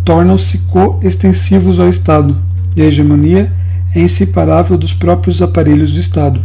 [0.05, 2.37] tornam-se coextensivos ao Estado,
[2.75, 3.51] e a hegemonia
[3.95, 6.41] é inseparável dos próprios aparelhos do Estado.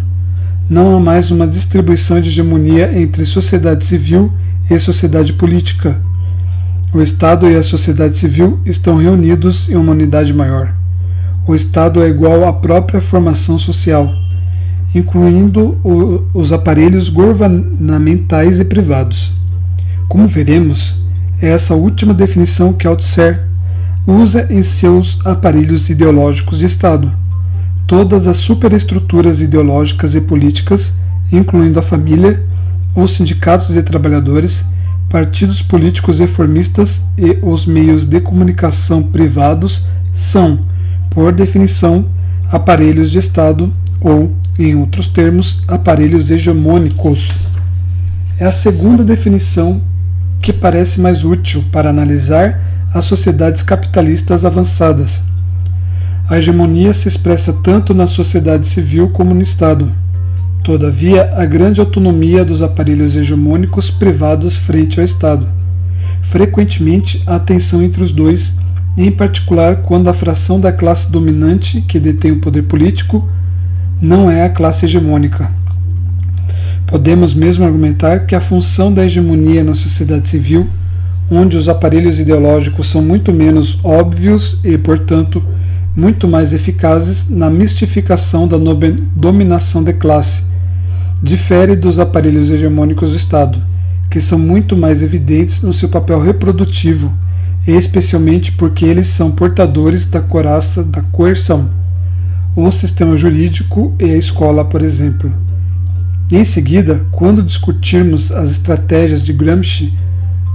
[0.68, 4.32] Não há mais uma distribuição de hegemonia entre sociedade civil
[4.70, 5.96] e sociedade política.
[6.96, 10.72] O Estado e a sociedade civil estão reunidos em uma unidade maior.
[11.46, 14.10] O Estado é igual à própria formação social
[14.94, 19.30] incluindo o, os aparelhos governamentais e privados.
[20.08, 20.96] Como veremos,
[21.42, 23.42] é essa última definição que Althusser
[24.06, 27.12] usa em seus aparelhos ideológicos de Estado.
[27.86, 30.94] Todas as superestruturas ideológicas e políticas,
[31.30, 32.42] incluindo a família,
[32.94, 34.64] os sindicatos de trabalhadores,
[35.16, 40.58] partidos políticos reformistas e os meios de comunicação privados, são,
[41.08, 42.04] por definição,
[42.52, 47.32] aparelhos de Estado ou em outros termos, aparelhos hegemônicos.
[48.38, 49.80] É a segunda definição
[50.42, 52.60] que parece mais útil para analisar
[52.92, 55.22] as sociedades capitalistas avançadas.
[56.28, 59.90] A hegemonia se expressa tanto na sociedade civil como no Estado.
[60.66, 65.46] Todavia, a grande autonomia dos aparelhos hegemônicos privados frente ao Estado.
[66.22, 68.58] Frequentemente, a tensão entre os dois,
[68.98, 73.28] em particular quando a fração da classe dominante que detém o poder político
[74.02, 75.48] não é a classe hegemônica.
[76.84, 80.66] Podemos mesmo argumentar que a função da hegemonia na sociedade civil,
[81.30, 85.40] onde os aparelhos ideológicos são muito menos óbvios e, portanto,
[85.94, 88.56] muito mais eficazes na mistificação da
[89.14, 90.55] dominação de classe,
[91.26, 93.62] difere dos aparelhos hegemônicos do Estado,
[94.10, 97.12] que são muito mais evidentes no seu papel reprodutivo,
[97.66, 101.68] especialmente porque eles são portadores da coraça da coerção
[102.56, 105.30] o sistema jurídico e a escola, por exemplo.
[106.32, 109.92] Em seguida, quando discutirmos as estratégias de Gramsci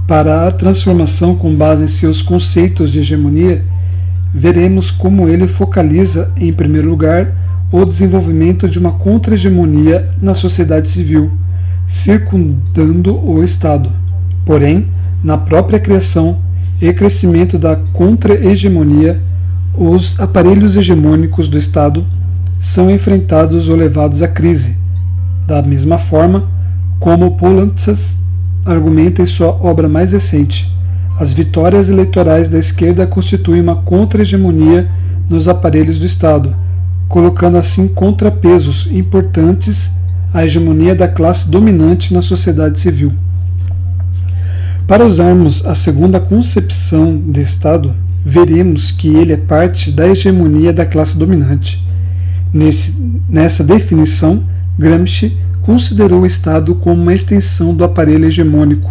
[0.06, 3.64] para a transformação com base em seus conceitos de hegemonia,
[4.34, 7.32] veremos como ele focaliza, em primeiro lugar,
[7.72, 11.32] o desenvolvimento de uma contra-hegemonia na sociedade civil,
[11.86, 13.90] circundando o Estado.
[14.44, 14.84] Porém,
[15.24, 16.38] na própria criação
[16.78, 19.22] e crescimento da contra-hegemonia,
[19.74, 22.04] os aparelhos hegemônicos do Estado
[22.58, 24.76] são enfrentados ou levados à crise,
[25.46, 26.48] da mesma forma
[27.00, 28.20] como Poulantzas
[28.66, 30.70] argumenta em sua obra mais recente.
[31.18, 34.90] As vitórias eleitorais da esquerda constituem uma contra-hegemonia
[35.28, 36.54] nos aparelhos do Estado,
[37.12, 39.92] colocando assim contrapesos importantes
[40.32, 43.12] a hegemonia da classe dominante na sociedade civil.
[44.86, 47.94] Para usarmos a segunda concepção de Estado,
[48.24, 51.86] veremos que ele é parte da hegemonia da classe dominante.
[52.50, 52.94] Nesse,
[53.28, 54.42] nessa definição,
[54.78, 58.90] Gramsci considerou o Estado como uma extensão do aparelho hegemônico,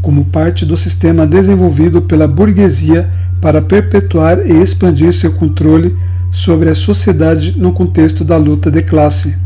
[0.00, 5.96] como parte do sistema desenvolvido pela burguesia para perpetuar e expandir seu controle
[6.30, 9.36] sobre a sociedade no contexto da luta de classe.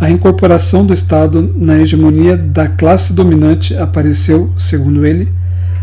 [0.00, 5.28] A incorporação do Estado na hegemonia da classe dominante apareceu, segundo ele,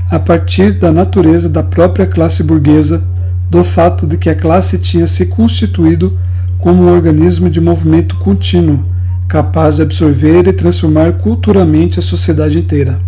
[0.09, 3.03] a partir da natureza da própria classe burguesa,
[3.49, 6.17] do fato de que a classe tinha se constituído
[6.57, 8.85] como um organismo de movimento contínuo,
[9.27, 12.99] capaz de absorver e transformar culturalmente a sociedade inteira.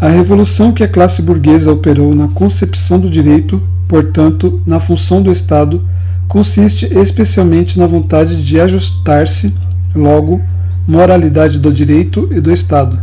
[0.00, 5.30] A revolução que a classe burguesa operou na concepção do direito, portanto, na função do
[5.30, 5.86] Estado,
[6.26, 9.54] consiste especialmente na vontade de ajustar-se,
[9.94, 10.40] logo,
[10.88, 12.98] moralidade do direito e do Estado.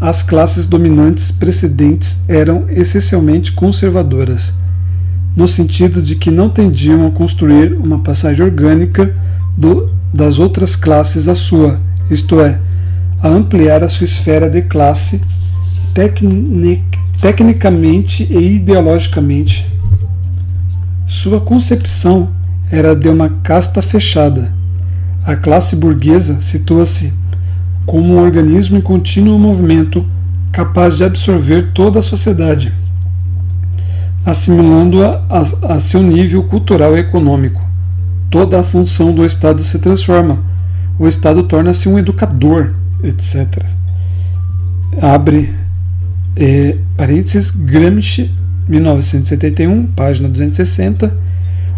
[0.00, 4.54] As classes dominantes precedentes eram essencialmente conservadoras,
[5.36, 9.14] no sentido de que não tendiam a construir uma passagem orgânica
[9.54, 11.78] do, das outras classes à sua,
[12.10, 12.58] isto é,
[13.22, 15.20] a ampliar a sua esfera de classe
[15.92, 16.82] tecnic,
[17.20, 19.70] tecnicamente e ideologicamente.
[21.06, 22.30] Sua concepção
[22.70, 24.52] era de uma casta fechada.
[25.24, 27.12] A classe burguesa situa-se
[27.84, 30.04] como um organismo em contínuo movimento,
[30.50, 32.72] capaz de absorver toda a sociedade,
[34.24, 37.62] assimilando-a a, a seu nível cultural e econômico.
[38.30, 40.40] Toda a função do Estado se transforma.
[40.98, 42.72] O Estado torna-se um educador,
[43.02, 43.64] etc.
[45.00, 45.54] Abre
[46.36, 48.30] é, parênteses, Gramsci,
[48.72, 51.14] 1971, página 260.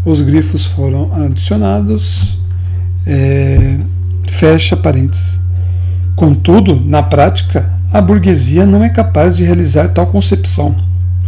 [0.05, 2.39] Os grifos foram adicionados.
[3.07, 3.77] É,
[4.29, 5.41] fecha parênteses.
[6.15, 10.75] Contudo, na prática, a burguesia não é capaz de realizar tal concepção,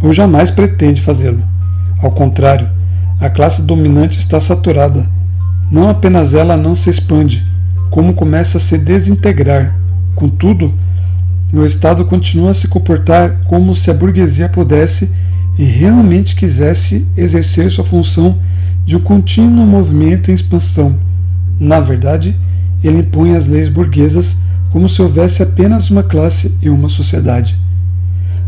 [0.01, 1.43] ou jamais pretende fazê-lo.
[2.01, 2.69] Ao contrário,
[3.19, 5.07] a classe dominante está saturada.
[5.69, 7.45] Não apenas ela não se expande,
[7.89, 9.75] como começa a se desintegrar.
[10.15, 10.73] Contudo,
[11.53, 15.13] o Estado continua a se comportar como se a burguesia pudesse
[15.57, 18.37] e realmente quisesse exercer sua função
[18.85, 20.95] de um contínuo movimento em expansão.
[21.59, 22.35] Na verdade,
[22.83, 24.37] ele impõe as leis burguesas
[24.69, 27.57] como se houvesse apenas uma classe e uma sociedade.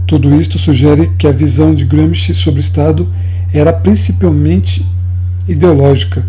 [0.06, 3.08] Tudo isto sugere que a visão de Gramsci sobre o Estado
[3.54, 4.86] era principalmente
[5.48, 6.26] ideológica,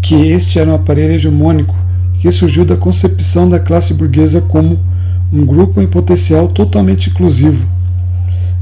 [0.00, 1.74] que este era um aparelho hegemônico
[2.20, 4.80] que surgiu da concepção da classe burguesa como
[5.32, 7.75] um grupo em potencial totalmente inclusivo.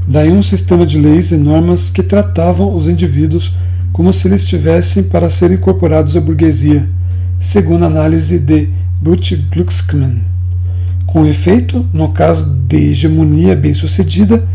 [0.07, 3.53] Daí um sistema de leis e normas que tratavam os indivíduos
[3.91, 6.87] como se eles estivessem para serem incorporados à burguesia,
[7.39, 8.69] segundo a análise de
[9.01, 10.21] Butch Glucksmann.
[11.05, 14.45] Com efeito, no caso de hegemonia bem-sucedida,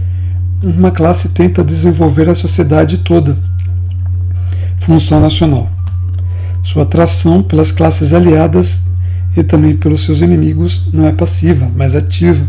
[0.62, 3.38] uma classe tenta desenvolver a sociedade toda.
[4.78, 5.70] Função nacional.
[6.62, 8.82] Sua atração pelas classes aliadas
[9.36, 12.46] e também pelos seus inimigos não é passiva, mas ativa.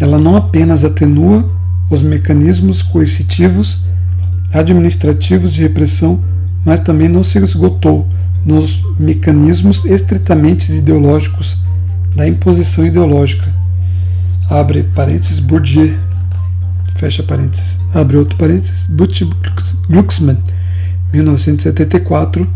[0.00, 1.48] Ela não apenas atenua
[1.90, 3.78] os mecanismos coercitivos,
[4.52, 6.22] administrativos de repressão,
[6.64, 8.06] mas também não se esgotou
[8.44, 11.56] nos mecanismos estritamente ideológicos
[12.14, 13.52] da imposição ideológica.
[14.48, 15.94] Abre parênteses Bourdieu,
[16.96, 19.22] fecha parênteses, abre outro parênteses, Butch
[19.88, 20.38] Glucksmann,
[21.12, 22.48] 1974,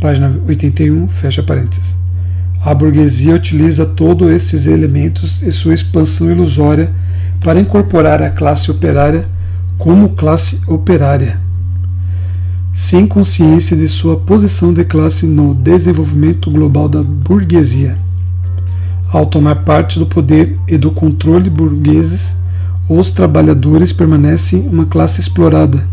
[0.00, 1.96] Página 81, fecha parênteses.
[2.66, 6.92] A burguesia utiliza todos esses elementos e sua expansão ilusória
[7.38, 9.28] para incorporar a classe operária
[9.78, 11.40] como classe operária,
[12.72, 17.96] sem consciência de sua posição de classe no desenvolvimento global da burguesia.
[19.12, 22.34] Ao tomar parte do poder e do controle burgueses,
[22.88, 25.88] os trabalhadores permanecem uma classe explorada,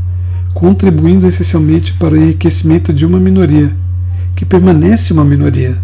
[0.56, 3.72] contribuindo essencialmente para o enriquecimento de uma minoria
[4.36, 5.80] que permanece uma minoria,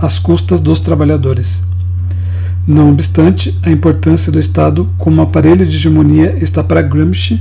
[0.00, 1.62] às custas dos trabalhadores.
[2.66, 7.40] Não obstante, a importância do Estado como aparelho de hegemonia está para Gramsci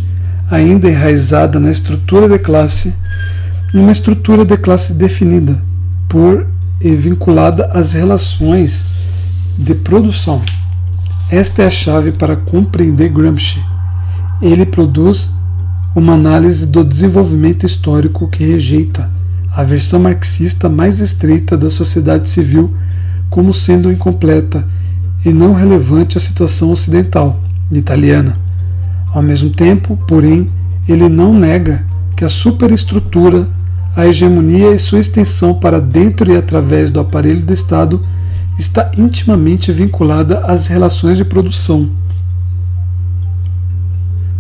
[0.50, 2.94] ainda enraizada na estrutura de classe,
[3.74, 5.62] numa estrutura de classe definida
[6.08, 6.48] por
[6.80, 8.86] e vinculada às relações
[9.58, 10.42] de produção.
[11.30, 13.62] Esta é a chave para compreender Gramsci.
[14.42, 15.32] Ele produz
[15.94, 19.10] uma análise do desenvolvimento histórico que rejeita
[19.58, 22.76] a versão marxista mais estreita da sociedade civil
[23.28, 24.64] como sendo incompleta
[25.26, 27.42] e não relevante à situação ocidental,
[27.72, 28.38] italiana.
[29.12, 30.48] Ao mesmo tempo, porém,
[30.88, 31.84] ele não nega
[32.16, 33.50] que a superestrutura
[33.96, 38.06] a hegemonia e sua extensão para dentro e através do aparelho do Estado
[38.60, 41.90] está intimamente vinculada às relações de produção.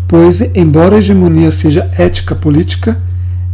[0.07, 3.01] Pois, embora a hegemonia seja ética política,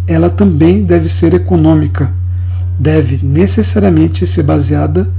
[0.07, 2.13] ela também deve ser econômica,
[2.77, 5.09] deve necessariamente ser baseada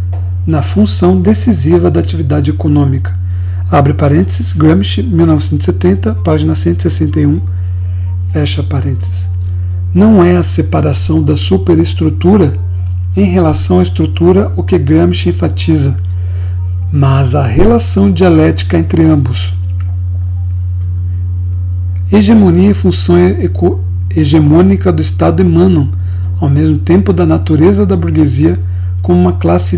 [0.46, 3.16] na função decisiva da atividade econômica.
[3.70, 7.40] Abre parênteses, Gramsci, 1970, página 161,
[8.32, 9.28] fecha parênteses.
[9.94, 12.58] Não é a separação da superestrutura
[13.16, 15.96] em relação à estrutura o que Gramsci enfatiza,
[16.92, 19.54] mas a relação dialética entre ambos.
[22.12, 23.16] Hegemonia e função
[24.16, 25.90] hegemônica do Estado emanam,
[26.40, 28.58] ao mesmo tempo, da natureza da burguesia
[29.02, 29.76] como uma classe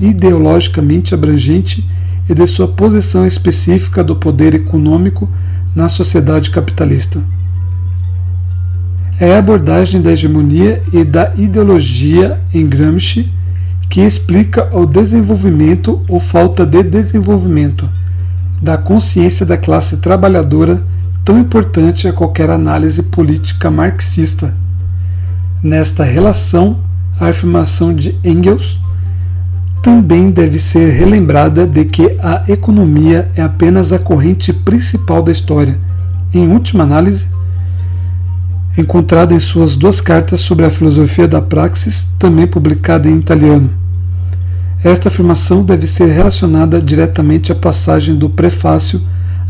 [0.00, 1.84] ideologicamente abrangente
[2.28, 5.28] e de sua posição específica do poder econômico
[5.74, 7.20] na sociedade capitalista.
[9.18, 13.28] É a abordagem da hegemonia e da ideologia em Gramsci
[13.88, 17.88] que explica o desenvolvimento ou falta de desenvolvimento
[18.60, 20.82] da consciência da classe trabalhadora
[21.28, 24.56] tão importante a qualquer análise política marxista.
[25.62, 26.78] Nesta relação,
[27.20, 28.80] a afirmação de Engels
[29.82, 35.78] também deve ser relembrada de que a economia é apenas a corrente principal da história.
[36.32, 37.28] Em última análise,
[38.78, 43.68] encontrada em suas duas cartas sobre a filosofia da praxis, também publicada em italiano.
[44.82, 48.98] Esta afirmação deve ser relacionada diretamente à passagem do prefácio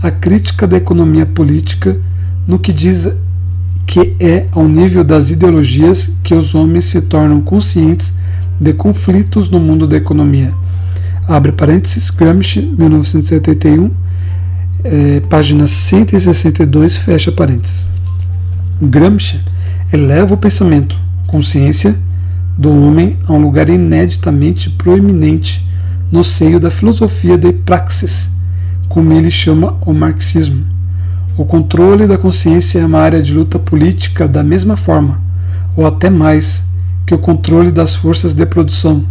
[0.03, 2.01] a crítica da economia política
[2.47, 3.11] no que diz
[3.87, 8.15] que é ao nível das ideologias que os homens se tornam conscientes
[8.61, 10.53] de conflitos no mundo da economia.
[11.27, 13.91] Abre parênteses, Gramsci, 1971,
[14.85, 17.91] é, página 162, fecha parênteses.
[18.81, 19.41] Gramsci
[19.93, 20.97] eleva o pensamento,
[21.27, 21.97] consciência,
[22.57, 25.67] do homem a um lugar ineditamente proeminente
[26.11, 28.31] no seio da filosofia de praxis,
[28.99, 30.67] como ele chama o marxismo.
[31.37, 35.21] O controle da consciência é uma área de luta política da mesma forma,
[35.77, 36.65] ou até mais,
[37.07, 39.05] que o controle das forças de produção.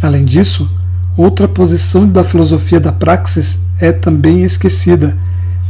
[0.00, 0.70] Além disso,
[1.16, 5.16] outra posição da filosofia da praxis é também esquecida,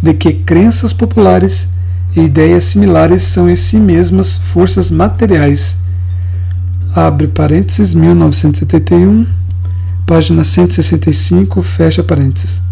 [0.02, 1.70] de que crenças populares
[2.14, 5.74] e ideias similares são em si mesmas forças materiais.
[6.94, 9.24] Abre parênteses 1971,
[10.04, 12.67] página 165, fecha parênteses.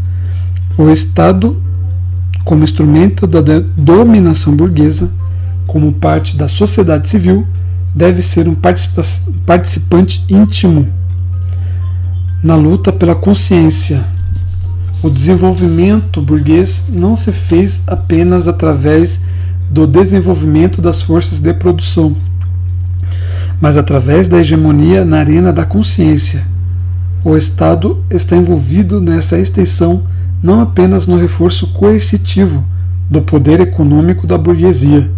[0.79, 1.57] O Estado,
[2.45, 3.41] como instrumento da
[3.77, 5.11] dominação burguesa,
[5.66, 7.47] como parte da sociedade civil,
[7.95, 8.55] deve ser um
[9.47, 10.87] participante íntimo
[12.43, 14.05] na luta pela consciência.
[15.03, 19.20] O desenvolvimento burguês não se fez apenas através
[19.70, 22.14] do desenvolvimento das forças de produção,
[23.61, 26.47] mas através da hegemonia na arena da consciência.
[27.24, 30.05] O Estado está envolvido nessa extensão
[30.43, 32.66] não apenas no reforço coercitivo
[33.11, 35.11] do poder econômico da burguesia.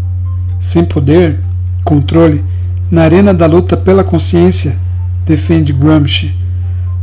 [0.59, 1.41] Sem poder,
[1.85, 2.45] controle,
[2.91, 4.77] na arena da luta pela consciência,
[5.25, 6.35] defende Gramsci,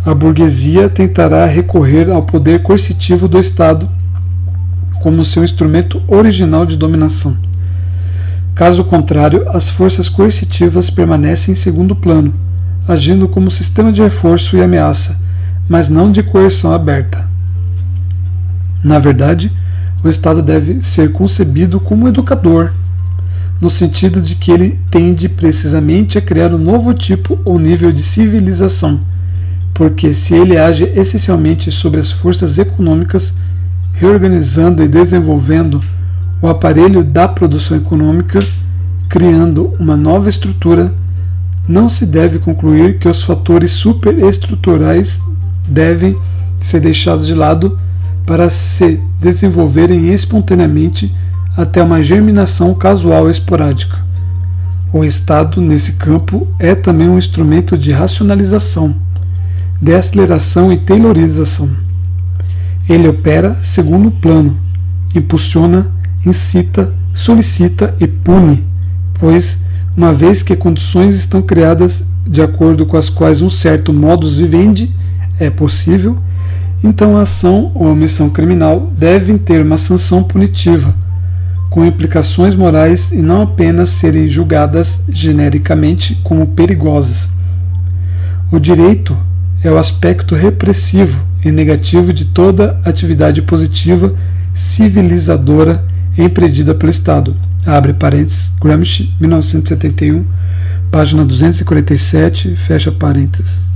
[0.06, 3.90] a burguesia tentará recorrer ao poder coercitivo do Estado
[5.02, 7.38] como seu instrumento original de dominação.
[8.54, 12.34] Caso contrário, as forças coercitivas permanecem em segundo plano,
[12.88, 15.20] agindo como sistema de reforço e ameaça,
[15.68, 17.28] mas não de coerção aberta.
[18.86, 19.52] Na verdade,
[20.04, 22.72] o Estado deve ser concebido como educador,
[23.60, 28.04] no sentido de que ele tende precisamente a criar um novo tipo ou nível de
[28.04, 29.00] civilização,
[29.74, 33.34] porque se ele age essencialmente sobre as forças econômicas,
[33.94, 35.82] reorganizando e desenvolvendo
[36.40, 38.40] o aparelho da produção econômica,
[39.10, 40.94] criando uma nova estrutura,
[41.68, 45.24] não se deve concluir que os fatores superestruturais
[45.68, 46.16] devem
[46.60, 47.80] ser deixados de lado
[48.26, 51.14] para se desenvolverem espontaneamente
[51.56, 54.04] até uma germinação casual esporádica.
[54.92, 58.96] O Estado, nesse campo, é também um instrumento de racionalização,
[59.82, 61.70] de aceleração e taylorização.
[62.88, 64.58] Ele opera segundo o plano,
[65.14, 65.92] impulsiona,
[66.26, 68.64] incita, solicita e pune,
[69.20, 69.64] pois,
[69.96, 74.92] uma vez que condições estão criadas de acordo com as quais um certo modus vivendi
[75.40, 76.20] é possível,
[76.84, 80.94] então a ação ou omissão criminal devem ter uma sanção punitiva,
[81.70, 87.30] com implicações morais e não apenas serem julgadas genericamente como perigosas.
[88.52, 89.18] O direito
[89.64, 94.16] é o aspecto repressivo e negativo de toda atividade positiva
[94.54, 95.84] civilizadora
[96.18, 97.36] empreendida pelo Estado.
[97.66, 100.24] abre parênteses, Gramsci, 1971,
[100.92, 103.75] página 247, fecha parênteses.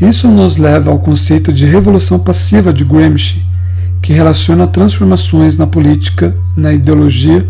[0.00, 3.42] Isso nos leva ao conceito de revolução passiva de Gramsci,
[4.02, 7.46] que relaciona transformações na política, na ideologia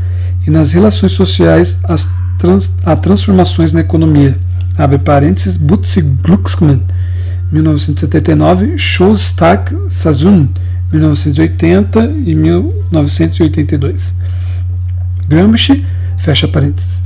[0.46, 4.38] e nas relações sociais às trans, a transformações na economia.
[4.78, 6.80] Abre parênteses, Butzi Glucksmann,
[7.50, 10.48] 1979, Shostak Sazun,
[10.92, 14.14] 1980 e 1982.
[15.28, 15.84] Gramsci,
[16.16, 17.04] fecha parênteses.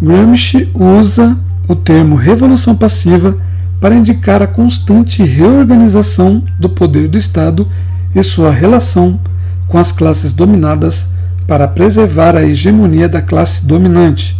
[0.00, 1.36] Gramsci usa
[1.66, 3.36] o termo revolução passiva
[3.80, 7.68] para indicar a constante reorganização do poder do Estado
[8.14, 9.20] e sua relação
[9.68, 11.06] com as classes dominadas
[11.46, 14.36] para preservar a hegemonia da classe dominante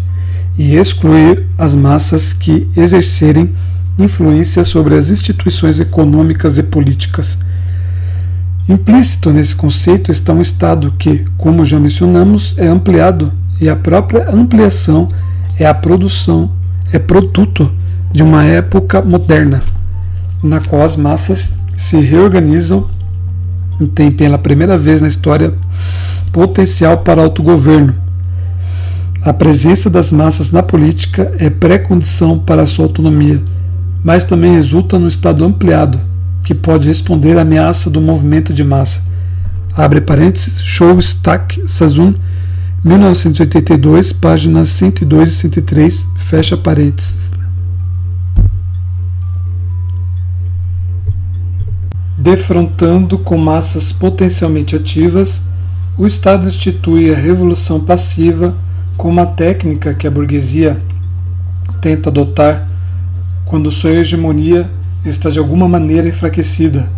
[0.56, 3.54] e excluir as massas que exercerem
[3.98, 7.38] influência sobre as instituições econômicas e políticas.
[8.68, 14.30] Implícito nesse conceito está um Estado que, como já mencionamos, é ampliado e a própria
[14.30, 15.08] ampliação
[15.58, 16.50] é a produção,
[16.92, 17.70] é produto
[18.14, 19.60] de uma época moderna,
[20.40, 22.88] na qual as massas se reorganizam
[23.80, 25.52] e têm pela primeira vez na história
[26.32, 27.92] potencial para autogoverno.
[29.20, 33.42] A presença das massas na política é pré-condição para sua autonomia,
[34.04, 36.00] mas também resulta no Estado ampliado
[36.44, 39.02] que pode responder à ameaça do movimento de massa.
[39.76, 42.14] Abre parênteses, Show Stack Sazun,
[42.84, 47.43] 1982, páginas 102 e 103, fecha parênteses.
[52.24, 55.42] Defrontando com massas potencialmente ativas,
[55.98, 58.56] o Estado institui a revolução passiva
[58.96, 60.80] como uma técnica que a burguesia
[61.82, 62.66] tenta adotar
[63.44, 64.70] quando sua hegemonia
[65.04, 66.88] está de alguma maneira enfraquecida.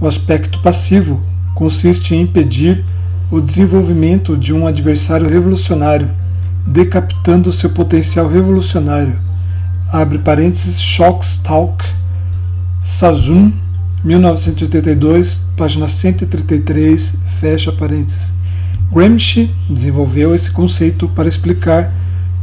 [0.00, 1.22] O aspecto passivo
[1.54, 2.82] consiste em impedir
[3.30, 6.10] o desenvolvimento de um adversário revolucionário,
[6.66, 9.20] decapitando seu potencial revolucionário.
[9.92, 11.84] Abre parênteses, Schockstalk,
[12.82, 13.52] Sazun,
[14.04, 18.34] 1982, página 133, fecha parênteses.
[18.92, 21.90] Gramsci desenvolveu esse conceito para explicar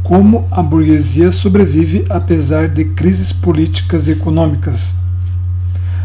[0.02, 4.96] como a burguesia sobrevive apesar de crises políticas e econômicas.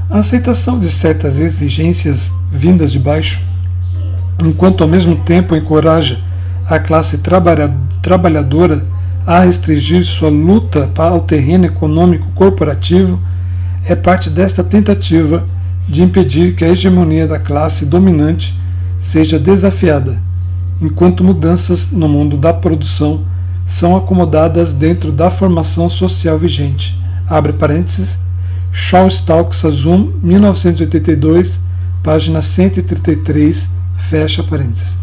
[0.07, 3.41] A aceitação de certas exigências vindas de baixo,
[4.45, 6.21] enquanto ao mesmo tempo encoraja
[6.67, 7.17] a classe
[8.01, 8.83] trabalhadora
[9.25, 13.19] a restringir sua luta ao terreno econômico corporativo,
[13.87, 15.47] é parte desta tentativa
[15.87, 18.53] de impedir que a hegemonia da classe dominante
[18.99, 20.21] seja desafiada,
[20.81, 23.23] enquanto mudanças no mundo da produção
[23.65, 27.01] são acomodadas dentro da formação social vigente.
[27.27, 28.19] Abre parênteses,
[28.71, 31.61] Shaw Stalk Sazum, 1982,
[32.03, 34.97] página 133, fecha parênteses.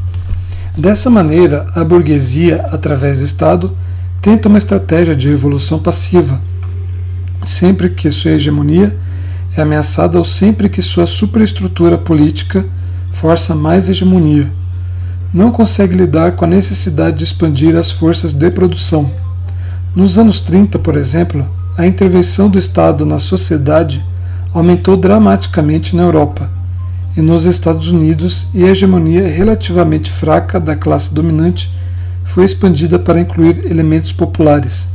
[0.76, 3.74] Dessa maneira, a burguesia, através do Estado,
[4.20, 6.40] tenta uma estratégia de revolução passiva,
[7.50, 8.96] sempre que sua hegemonia
[9.56, 12.64] é ameaçada ou sempre que sua superestrutura política
[13.12, 14.50] força mais hegemonia
[15.32, 19.10] não consegue lidar com a necessidade de expandir as forças de produção.
[19.94, 24.04] Nos anos 30, por exemplo, a intervenção do Estado na sociedade
[24.52, 26.48] aumentou dramaticamente na Europa
[27.16, 31.72] e nos Estados Unidos, e a hegemonia relativamente fraca da classe dominante
[32.24, 34.88] foi expandida para incluir elementos populares.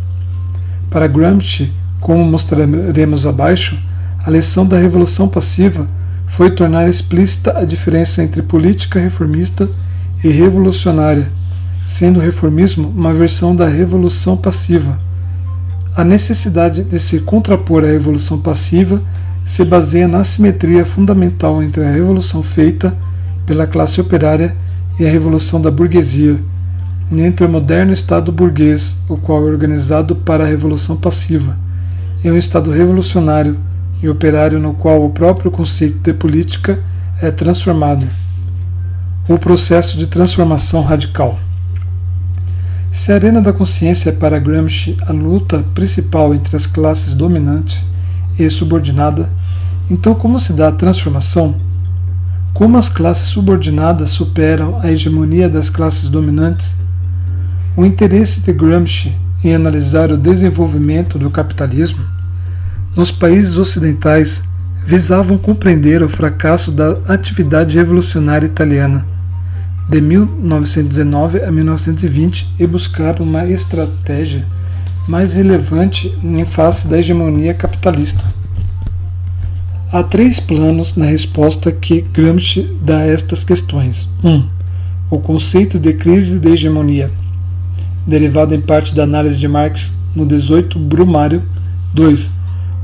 [0.89, 3.78] Para Gramsci, como mostraremos abaixo,
[4.26, 5.88] a lição da Revolução Passiva
[6.28, 9.70] foi tornar explícita a diferença entre política reformista
[10.24, 11.32] e revolucionária,
[11.86, 15.00] sendo o reformismo uma versão da revolução passiva.
[15.95, 19.02] A necessidade de se contrapor à revolução passiva
[19.43, 22.95] se baseia na simetria fundamental entre a revolução feita
[23.45, 24.56] pela classe operária
[25.00, 26.39] e a revolução da burguesia,
[27.12, 31.58] e entre o moderno Estado burguês, o qual é organizado para a revolução passiva,
[32.24, 33.58] e um Estado revolucionário
[34.02, 36.82] e operário no qual o próprio conceito de política
[37.22, 38.08] é transformado
[39.30, 41.40] o processo de transformação radical.
[42.92, 47.84] Se a arena da consciência é para Gramsci a luta principal entre as classes dominantes
[48.40, 49.30] e subordinada,
[49.88, 51.56] então como se dá a transformação?
[52.56, 56.76] Como as classes subordinadas superam a hegemonia das classes dominantes?
[57.78, 62.04] O interesse de Gramsci em analisar o desenvolvimento do capitalismo
[62.96, 64.44] nos países ocidentais
[64.86, 69.06] visavam compreender o fracasso da atividade revolucionária italiana
[69.88, 74.46] de 1919 a 1920 e buscar uma estratégia
[75.08, 78.24] mais relevante em face da hegemonia capitalista.
[79.92, 84.08] Há três planos na resposta que Gramsci dá a estas questões.
[84.24, 84.30] 1.
[84.30, 84.50] Um,
[85.10, 87.12] o conceito de crise de hegemonia,
[88.06, 91.43] derivado em parte da análise de Marx no 18 Brumário.
[91.93, 92.32] 2.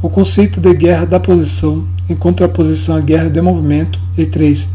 [0.01, 3.99] O conceito de guerra da posição, em contraposição à guerra de movimento.
[4.17, 4.69] E 3.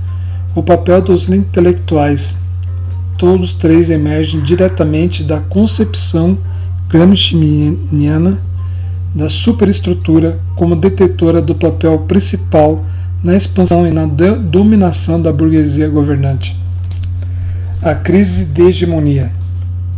[0.54, 2.34] O papel dos intelectuais.
[3.16, 6.38] Todos três emergem diretamente da concepção
[6.88, 8.40] gramsciana
[9.14, 12.84] da superestrutura como detetora do papel principal
[13.22, 16.56] na expansão e na dominação da burguesia governante.
[17.82, 19.32] A crise de hegemonia.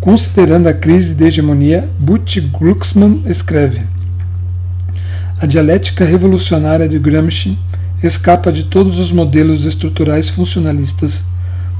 [0.02, 3.82] Considerando a crise de hegemonia, Butch Glucksmann escreve:
[5.40, 7.56] A dialética revolucionária de Gramsci
[8.02, 11.22] escapa de todos os modelos estruturais funcionalistas,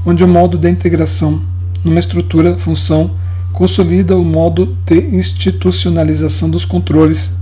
[0.05, 1.41] onde o modo de integração
[1.83, 3.11] numa estrutura-função
[3.51, 7.33] consolida o modo de institucionalização dos controles,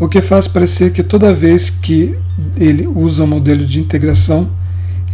[0.00, 2.18] o que faz parecer que toda vez que
[2.56, 4.50] ele usa o um modelo de integração,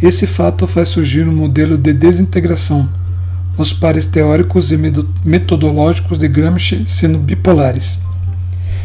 [0.01, 2.89] esse fato faz surgir um modelo de desintegração,
[3.57, 4.77] os pares teóricos e
[5.23, 7.99] metodológicos de Gramsci sendo bipolares.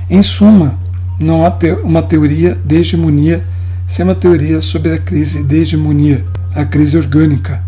[0.08, 0.78] Em suma,
[1.18, 1.52] não há
[1.84, 3.44] uma teoria de hegemonia
[3.86, 7.60] sem uma teoria sobre a crise de hegemonia, a crise orgânica,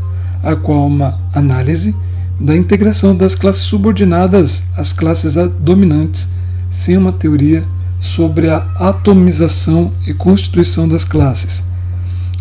[0.43, 1.95] a qual uma análise
[2.39, 6.29] da integração das classes subordinadas às classes dominantes,
[6.71, 7.63] sem uma teoria
[8.01, 11.63] sobre a atomização e constituição das classes,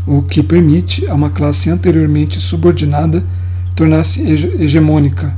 [0.06, 3.24] o que permite a uma classe anteriormente subordinada
[3.76, 5.36] tornar-se hegemônica.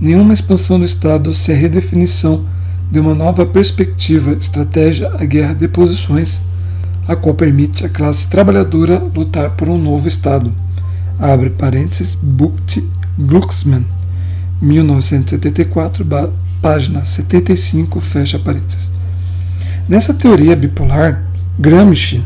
[0.00, 2.44] Nenhuma expansão do Estado se a redefinição
[2.90, 6.42] de uma nova perspectiva, estratégia, a guerra de posições,
[7.08, 10.52] a qual permite à classe trabalhadora lutar por um novo Estado.
[11.18, 12.82] Abre parênteses, Bucht
[13.18, 13.84] Glucksmann,
[14.60, 16.06] 1974,
[16.60, 18.90] página 75, fecha parênteses.
[19.88, 21.22] Nessa teoria bipolar,
[21.58, 22.22] Gramsci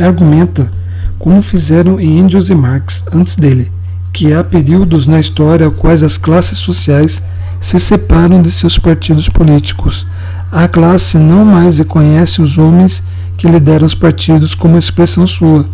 [0.00, 0.70] argumenta,
[1.18, 3.70] como fizeram Engels e Marx antes dele,
[4.12, 7.22] que há períodos na história quais as classes sociais
[7.60, 10.06] se separam de seus partidos políticos.
[10.50, 13.02] A classe não mais reconhece os homens
[13.36, 15.64] que lideram os partidos como expressão sua.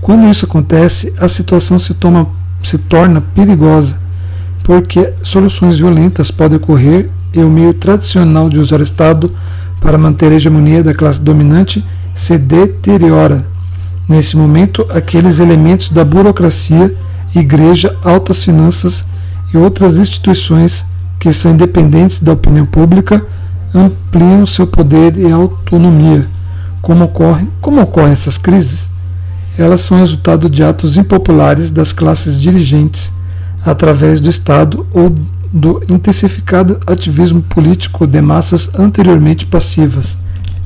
[0.00, 2.26] Quando isso acontece, a situação se toma
[2.62, 4.00] se torna perigosa,
[4.64, 9.30] porque soluções violentas podem ocorrer e o meio tradicional de usar o Estado
[9.80, 11.84] para manter a hegemonia da classe dominante
[12.14, 13.46] se deteriora.
[14.08, 16.94] Nesse momento, aqueles elementos da burocracia,
[17.40, 19.04] igreja, altas finanças
[19.52, 20.84] e outras instituições
[21.18, 23.24] que são independentes da opinião pública
[23.74, 26.26] ampliam seu poder e autonomia.
[26.80, 28.88] Como ocorrem, como ocorrem essas crises?
[29.58, 33.12] elas são resultado de atos impopulares das classes dirigentes
[33.64, 35.14] através do Estado ou
[35.52, 40.18] do intensificado ativismo político de massas anteriormente passivas.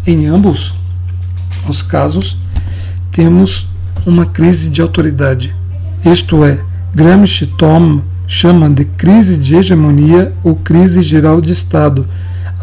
[0.07, 0.75] Em ambos
[1.69, 2.37] os casos,
[3.13, 3.69] temos
[4.05, 5.55] uma crise de autoridade,
[6.05, 6.59] isto é,
[6.95, 12.07] Gramsci toma, chama de crise de hegemonia ou crise geral de Estado,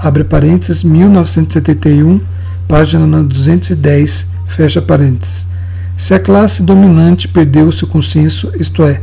[0.02, 2.20] abre parênteses, 1971,
[2.68, 5.48] página 210, fecha parênteses.
[5.96, 9.02] Se a classe dominante perdeu seu consenso, isto é,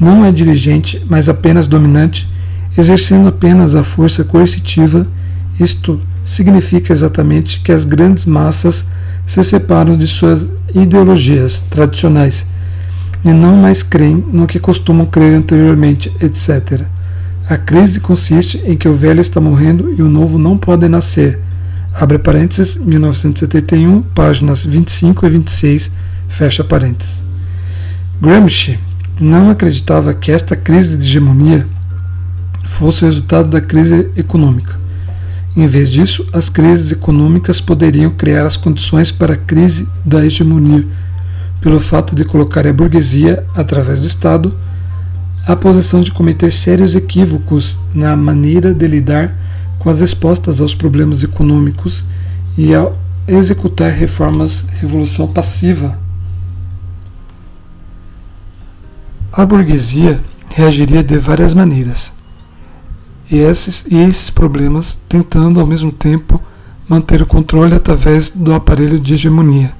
[0.00, 2.28] não é dirigente, mas apenas dominante,
[2.76, 5.06] exercendo apenas a força coercitiva,
[5.60, 8.84] isto significa exatamente que as grandes massas
[9.26, 12.46] se separam de suas ideologias tradicionais
[13.24, 16.82] e não mais creem no que costumam crer anteriormente, etc.
[17.48, 21.38] A crise consiste em que o velho está morrendo e o novo não pode nascer.
[21.94, 25.92] Abre parênteses, 1971, páginas 25 e 26
[26.28, 27.22] Fecha parênteses.
[28.20, 28.78] Gramsci
[29.20, 31.66] não acreditava que esta crise de hegemonia
[32.64, 34.78] fosse o resultado da crise econômica.
[35.56, 40.86] Em vez disso, as crises econômicas poderiam criar as condições para a crise da hegemonia,
[41.60, 44.54] pelo fato de colocar a burguesia, através do Estado,
[45.46, 49.34] à posição de cometer sérios equívocos na maneira de lidar
[49.78, 52.04] com as respostas aos problemas econômicos
[52.56, 52.96] e ao
[53.28, 56.06] executar reformas revolução passiva
[59.36, 62.10] A burguesia reagiria de várias maneiras,
[63.30, 66.42] e esses, e esses problemas tentando ao mesmo tempo
[66.88, 69.74] manter o controle através do aparelho de hegemonia.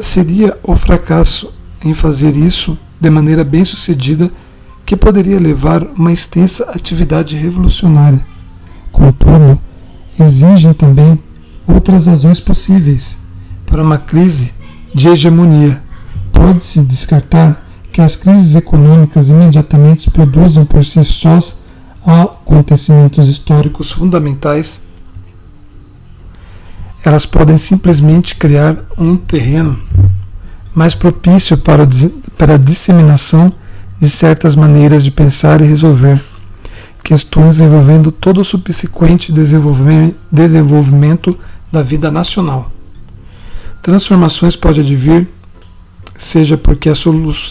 [0.00, 1.52] Seria o fracasso
[1.82, 4.30] em fazer isso de maneira bem sucedida
[4.84, 8.24] que poderia levar uma extensa atividade revolucionária.
[8.92, 9.60] Contudo,
[10.18, 11.18] exigem também
[11.66, 13.18] outras razões possíveis
[13.66, 14.54] para uma crise
[14.94, 15.82] de hegemonia.
[16.32, 21.56] Pode-se descartar que as crises econômicas imediatamente produzam por si sós
[22.04, 24.85] acontecimentos históricos fundamentais,
[27.06, 29.78] elas podem simplesmente criar um terreno
[30.74, 31.86] mais propício para,
[32.36, 33.52] para a disseminação
[34.00, 36.20] de certas maneiras de pensar e resolver
[37.04, 39.32] questões envolvendo todo o subsequente
[40.32, 41.38] desenvolvimento
[41.70, 42.72] da vida nacional.
[43.80, 45.28] Transformações pode advir,
[46.18, 46.94] seja porque a,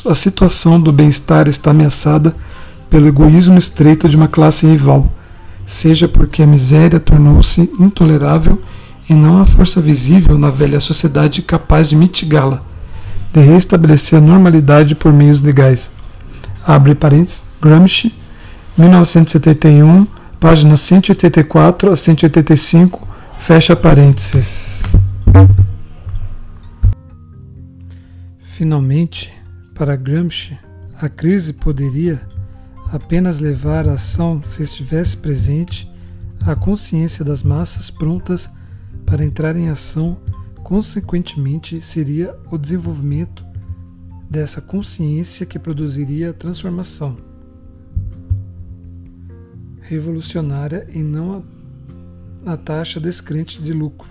[0.09, 2.35] a situação do bem-estar está ameaçada
[2.89, 5.07] pelo egoísmo estreito de uma classe rival,
[5.65, 8.61] seja porque a miséria tornou-se intolerável
[9.09, 12.63] e não há força visível na velha sociedade capaz de mitigá-la,
[13.31, 15.91] de restabelecer a normalidade por meios legais.
[16.65, 18.13] Abre parênteses, Gramsci,
[18.77, 20.07] 1971,
[20.39, 24.95] páginas 184 a 185, fecha parênteses.
[28.39, 29.33] Finalmente,
[29.75, 30.57] para Gramsci,
[30.99, 32.21] a crise poderia
[32.91, 35.91] apenas levar a ação se estivesse presente
[36.45, 38.49] a consciência das massas prontas
[39.05, 40.17] para entrar em ação,
[40.63, 43.45] consequentemente, seria o desenvolvimento
[44.29, 47.17] dessa consciência que produziria a transformação
[49.81, 51.45] revolucionária e não
[52.45, 54.09] a, a taxa descrente de lucro.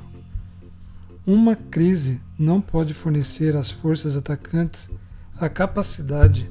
[1.26, 4.88] Uma crise não pode fornecer às forças atacantes
[5.36, 6.48] a capacidade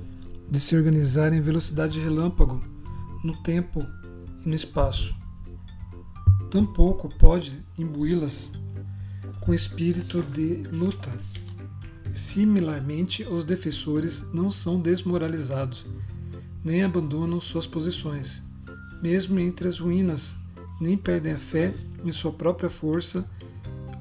[0.49, 2.61] de se organizar em velocidade relâmpago
[3.23, 3.85] no tempo
[4.45, 5.15] e no espaço
[6.53, 8.51] tampouco pode imbuí-las
[9.41, 11.11] com espírito de luta.
[12.13, 15.86] Similarmente, os defensores não são desmoralizados,
[16.63, 18.43] nem abandonam suas posições,
[19.01, 20.36] mesmo entre as ruínas,
[20.80, 21.74] nem perdem a fé
[22.05, 23.28] em sua própria força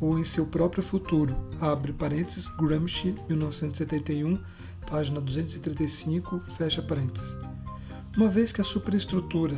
[0.01, 1.35] ou em seu próprio futuro.
[1.61, 4.39] Abre parênteses, Gramsci, 1971,
[4.89, 7.39] página 235, fecha parênteses.
[8.17, 9.57] Uma vez que a superestrutura,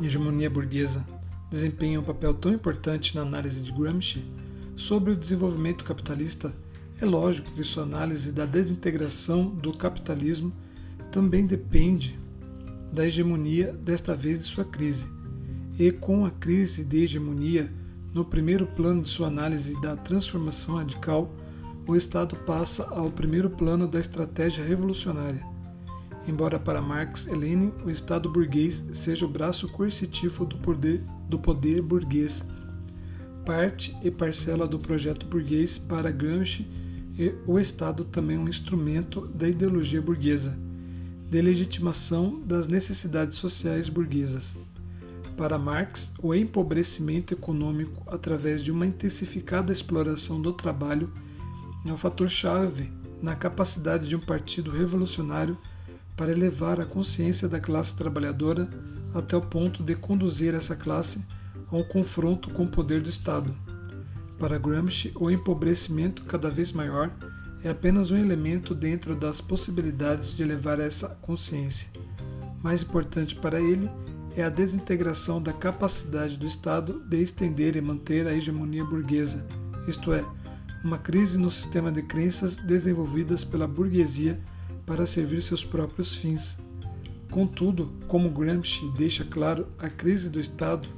[0.00, 1.04] hegemonia burguesa,
[1.52, 4.24] desempenha um papel tão importante na análise de Gramsci
[4.74, 6.50] sobre o desenvolvimento capitalista,
[6.98, 10.50] é lógico que sua análise da desintegração do capitalismo
[11.12, 12.18] também depende
[12.90, 15.06] da hegemonia, desta vez de sua crise.
[15.78, 17.70] E com a crise de hegemonia
[18.14, 21.34] no primeiro plano de sua análise da transformação radical,
[21.86, 25.51] o Estado passa ao primeiro plano da estratégia revolucionária.
[26.26, 31.38] Embora para Marx e Lenin o Estado burguês seja o braço coercitivo do poder do
[31.38, 32.44] poder burguês,
[33.44, 36.66] parte e parcela do projeto burguês para Gramsci
[37.18, 40.56] e o Estado também um instrumento da ideologia burguesa,
[41.30, 44.56] de legitimação das necessidades sociais burguesas.
[45.36, 51.10] Para Marx, o empobrecimento econômico através de uma intensificada exploração do trabalho
[51.86, 52.92] é um fator-chave
[53.22, 55.56] na capacidade de um partido revolucionário
[56.16, 58.68] para elevar a consciência da classe trabalhadora
[59.14, 61.24] até o ponto de conduzir essa classe
[61.70, 63.54] a um confronto com o poder do Estado.
[64.38, 67.10] Para Gramsci, o empobrecimento cada vez maior
[67.62, 71.88] é apenas um elemento dentro das possibilidades de elevar essa consciência.
[72.62, 73.88] Mais importante para ele
[74.36, 79.46] é a desintegração da capacidade do Estado de estender e manter a hegemonia burguesa,
[79.86, 80.24] isto é,
[80.84, 84.40] uma crise no sistema de crenças desenvolvidas pela burguesia
[84.86, 86.58] para servir seus próprios fins.
[87.30, 90.88] Contudo, como Gramsci deixa claro, a crise do Estado,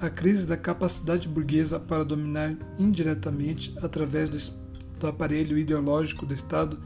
[0.00, 6.78] a crise da capacidade burguesa para dominar indiretamente através do, aparelho ideológico do Estado,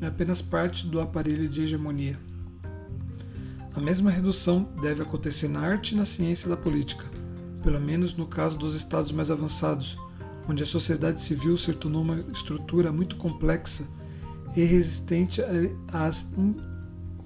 [0.00, 2.18] é apenas parte do aparelho de hegemonia.
[3.74, 7.04] A mesma redução deve acontecer na arte e na ciência da política,
[7.62, 9.96] pelo menos no caso dos estados mais avançados,
[10.48, 13.86] onde a sociedade civil se tornou uma estrutura muito complexa
[14.56, 15.42] e resistente
[15.92, 16.26] às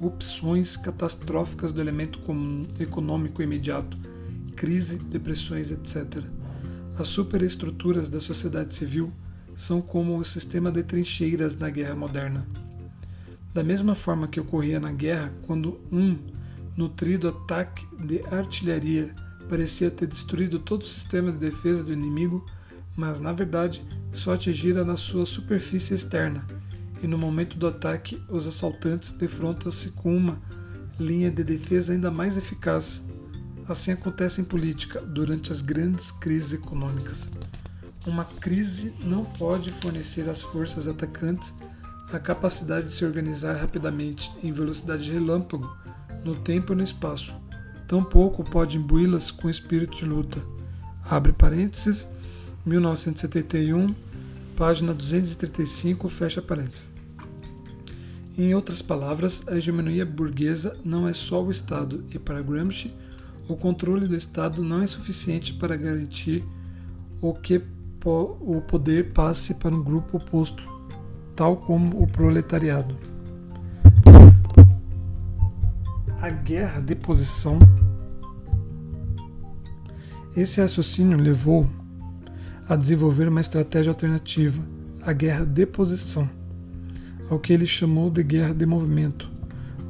[0.01, 2.19] opções catastróficas do elemento
[2.81, 3.97] econômico imediato,
[4.57, 6.25] crise, depressões, etc.
[6.99, 9.13] As superestruturas da sociedade civil
[9.55, 12.47] são como o sistema de trincheiras na guerra moderna.
[13.55, 16.19] Da mesma forma que ocorria na guerra, quando um
[16.77, 19.15] nutrido ataque de artilharia
[19.49, 22.45] parecia ter destruído todo o sistema de defesa do inimigo,
[22.97, 26.60] mas na verdade só atingira na sua superfície externa
[27.03, 30.39] e no momento do ataque os assaltantes defrontam-se com uma
[30.99, 33.03] linha de defesa ainda mais eficaz.
[33.69, 37.31] Assim acontece em política durante as grandes crises econômicas.
[38.07, 41.55] Uma crise não pode fornecer às forças atacantes
[42.13, 45.71] a capacidade de se organizar rapidamente em velocidade relâmpago
[46.25, 47.33] no tempo e no espaço.
[47.87, 50.41] Tampouco pode imbuí-las com espírito de luta.
[51.09, 52.07] Abre parênteses,
[52.67, 53.87] 1971,
[54.61, 56.85] página 235, fecha parênteses.
[58.37, 62.93] Em outras palavras, a hegemonia burguesa não é só o Estado, e para Gramsci,
[63.49, 66.45] o controle do Estado não é suficiente para garantir
[67.23, 67.63] o que
[68.05, 70.63] o poder passe para um grupo oposto,
[71.35, 72.95] tal como o proletariado.
[76.21, 77.59] a guerra de posição.
[80.37, 81.67] Esse raciocínio levou
[82.71, 84.63] a desenvolver uma estratégia alternativa,
[85.03, 86.31] a guerra de posição,
[87.29, 89.29] ao que ele chamou de guerra de movimento,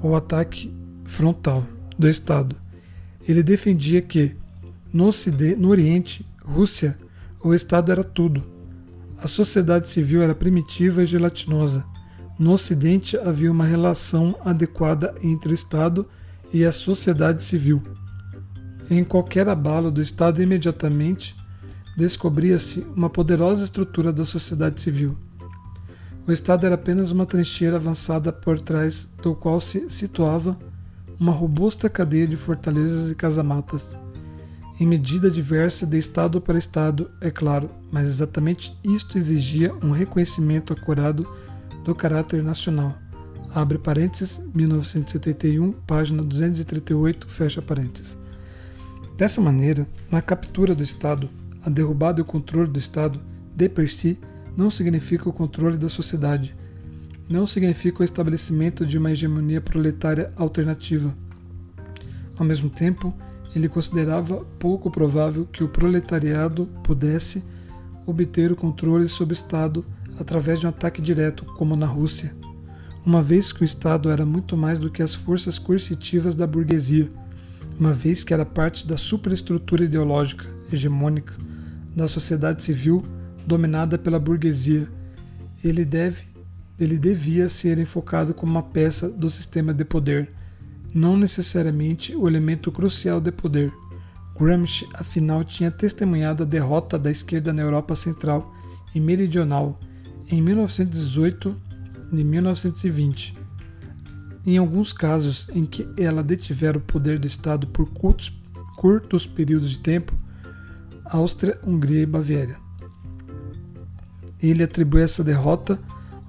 [0.02, 0.72] ou ataque
[1.04, 1.62] frontal
[1.98, 2.56] do Estado.
[3.28, 4.34] Ele defendia que,
[4.90, 6.98] no, Ocidente, no Oriente, Rússia,
[7.44, 8.42] o Estado era tudo.
[9.22, 11.84] A sociedade civil era primitiva e gelatinosa.
[12.38, 16.08] No Ocidente havia uma relação adequada entre o Estado
[16.50, 17.82] e a sociedade civil.
[18.88, 21.36] Em qualquer abalo do Estado, imediatamente
[21.96, 25.16] descobria-se uma poderosa estrutura da sociedade civil.
[26.26, 30.56] O Estado era apenas uma trincheira avançada por trás do qual se situava
[31.18, 33.94] uma robusta cadeia de fortalezas e casamatas.
[34.78, 40.72] Em medida diversa de Estado para Estado, é claro, mas exatamente isto exigia um reconhecimento
[40.72, 41.28] acurado
[41.84, 42.96] do caráter nacional.
[43.54, 48.16] Abre parênteses, 1971, página 238, fecha parênteses.
[49.16, 51.28] Dessa maneira, na captura do Estado,
[51.64, 53.20] a derrubada e o controle do Estado,
[53.54, 54.18] de per si,
[54.56, 56.54] não significa o controle da sociedade,
[57.28, 61.14] não significa o estabelecimento de uma hegemonia proletária alternativa.
[62.36, 63.14] Ao mesmo tempo,
[63.54, 67.42] ele considerava pouco provável que o proletariado pudesse
[68.06, 69.84] obter o controle sobre o Estado
[70.18, 72.34] através de um ataque direto, como na Rússia,
[73.04, 77.10] uma vez que o Estado era muito mais do que as forças coercitivas da burguesia,
[77.78, 81.34] uma vez que era parte da superestrutura ideológica hegemônica
[81.94, 83.04] da sociedade civil
[83.46, 84.88] dominada pela burguesia.
[85.62, 86.30] Ele deve
[86.78, 90.32] ele devia ser enfocado como uma peça do sistema de poder,
[90.94, 93.70] não necessariamente o elemento crucial de poder.
[94.34, 98.54] Gramsci, afinal, tinha testemunhado a derrota da esquerda na Europa Central
[98.94, 99.78] e Meridional
[100.30, 101.54] em 1918
[102.12, 103.36] e 1920.
[104.46, 108.32] Em alguns casos em que ela detivera o poder do Estado por curtos,
[108.78, 110.14] curtos períodos de tempo,
[111.10, 112.56] Áustria, Hungria e Baviera.
[114.40, 115.78] Ele atribui essa derrota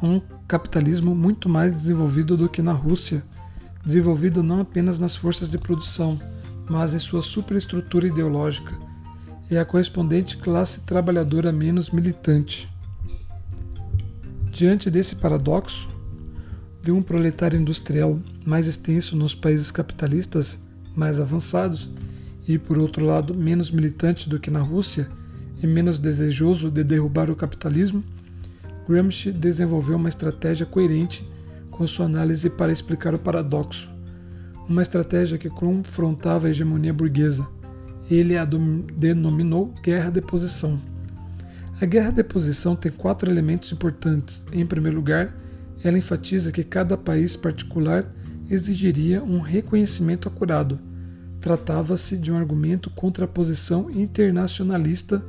[0.01, 3.23] a um capitalismo muito mais desenvolvido do que na Rússia,
[3.86, 6.19] desenvolvido não apenas nas forças de produção,
[6.67, 8.75] mas em sua superestrutura ideológica
[9.49, 12.67] e a correspondente classe trabalhadora menos militante.
[14.49, 15.88] Diante desse paradoxo,
[16.82, 20.57] de um proletário industrial mais extenso nos países capitalistas
[20.95, 21.89] mais avançados
[22.47, 25.07] e, por outro lado, menos militante do que na Rússia
[25.61, 28.03] e menos desejoso de derrubar o capitalismo,
[28.87, 31.27] Gramsci desenvolveu uma estratégia coerente
[31.69, 33.89] com sua análise para explicar o paradoxo.
[34.67, 37.47] Uma estratégia que confrontava a hegemonia burguesa.
[38.09, 40.79] Ele a denominou guerra de posição.
[41.79, 44.43] A guerra de posição tem quatro elementos importantes.
[44.51, 45.33] Em primeiro lugar,
[45.83, 48.05] ela enfatiza que cada país particular
[48.49, 50.77] exigiria um reconhecimento acurado.
[51.41, 55.23] Tratava-se de um argumento contra a posição internacionalista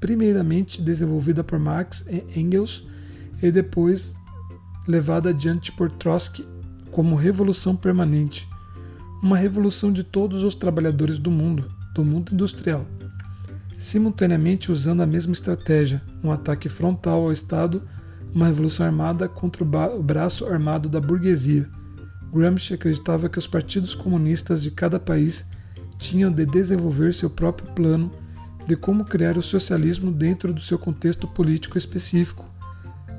[0.00, 2.86] primeiramente desenvolvida por Marx e Engels
[3.42, 4.14] e depois
[4.86, 6.46] levada adiante por Trotsky
[6.90, 8.48] como revolução permanente,
[9.22, 12.86] uma revolução de todos os trabalhadores do mundo, do mundo industrial,
[13.76, 17.82] simultaneamente usando a mesma estratégia, um ataque frontal ao Estado,
[18.34, 21.68] uma revolução armada contra o braço armado da burguesia.
[22.34, 25.46] Gramsci acreditava que os partidos comunistas de cada país
[25.98, 28.10] tinham de desenvolver seu próprio plano
[28.66, 32.44] de como criar o socialismo dentro do seu contexto político específico,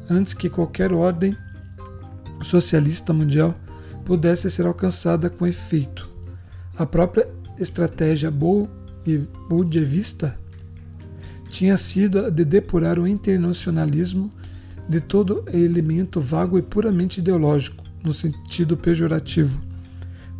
[0.10, 1.34] antes que qualquer ordem
[2.44, 3.56] socialista mundial
[4.04, 6.10] pudesse ser alcançada com efeito.
[6.78, 8.30] A própria estratégia
[9.50, 10.38] bolchevista
[11.48, 14.30] tinha sido a de depurar o internacionalismo
[14.90, 19.60] de todo elemento vago e puramente ideológico, no sentido pejorativo,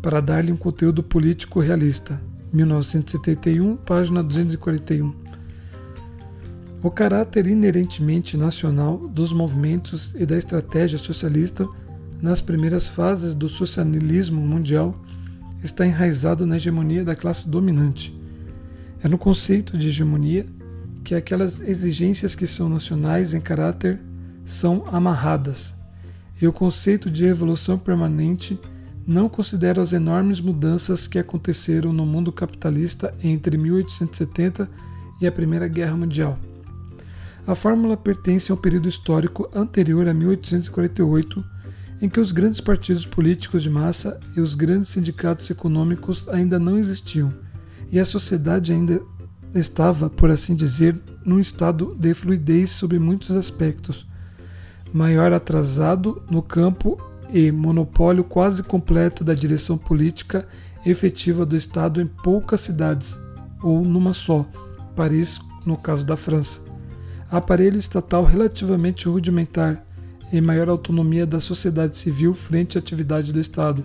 [0.00, 2.20] para dar-lhe um conteúdo político realista.
[2.52, 5.12] 1971, página 241.
[6.82, 11.68] O caráter inerentemente nacional dos movimentos e da estratégia socialista
[12.22, 14.94] nas primeiras fases do socialismo mundial
[15.62, 18.16] está enraizado na hegemonia da classe dominante.
[19.02, 20.46] É no conceito de hegemonia
[21.04, 24.00] que aquelas exigências que são nacionais em caráter
[24.44, 25.74] são amarradas,
[26.40, 28.58] e o conceito de revolução permanente
[29.06, 34.68] não considera as enormes mudanças que aconteceram no mundo capitalista entre 1870
[35.20, 36.38] e a Primeira Guerra Mundial.
[37.46, 41.44] A fórmula pertence a um período histórico anterior a 1848,
[42.02, 46.76] em que os grandes partidos políticos de massa e os grandes sindicatos econômicos ainda não
[46.76, 47.32] existiam,
[47.90, 49.00] e a sociedade ainda
[49.54, 54.06] estava, por assim dizer, num estado de fluidez sobre muitos aspectos,
[54.92, 56.98] maior atrasado no campo
[57.32, 60.46] e monopólio quase completo da direção política
[60.84, 63.20] efetiva do Estado em poucas cidades,
[63.62, 64.46] ou numa só,
[64.94, 66.60] Paris, no caso da França.
[67.30, 69.84] Aparelho estatal relativamente rudimentar
[70.32, 73.84] e maior autonomia da sociedade civil frente à atividade do Estado,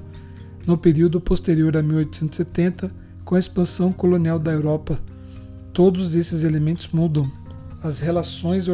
[0.66, 2.92] no período posterior a 1870,
[3.26, 5.00] com a expansão colonial da Europa.
[5.74, 7.32] Todos esses elementos mudam.
[7.84, 8.68] As relações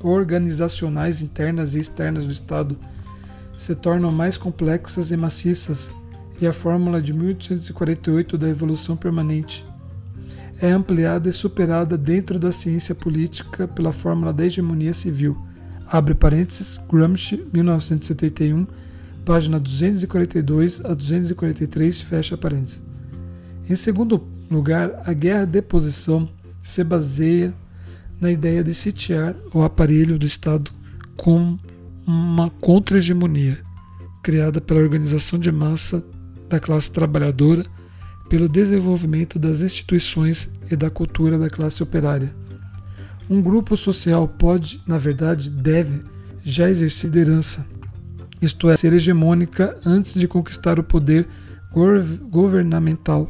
[0.00, 2.76] organizacionais internas e externas do Estado
[3.56, 5.90] se tornam mais complexas e maciças,
[6.40, 9.64] e a fórmula de 1848 da evolução permanente
[10.60, 15.36] é ampliada e superada dentro da ciência política pela fórmula da hegemonia civil.
[15.86, 18.66] Abre parênteses, Gramsci, 1971,
[19.24, 22.82] página 242 a 243, fecha parênteses.
[23.68, 26.28] Em segundo lugar, a guerra de posição
[26.62, 27.52] se baseia
[28.24, 30.70] na ideia de sitiar o aparelho do Estado
[31.14, 31.58] com
[32.06, 33.58] uma contra-hegemonia
[34.22, 36.02] criada pela organização de massa
[36.48, 37.66] da classe trabalhadora,
[38.26, 42.34] pelo desenvolvimento das instituições e da cultura da classe operária.
[43.28, 46.00] Um grupo social pode, na verdade, deve
[46.42, 47.66] já exercer liderança,
[48.40, 51.28] isto é, ser hegemônica antes de conquistar o poder
[52.30, 53.28] governamental.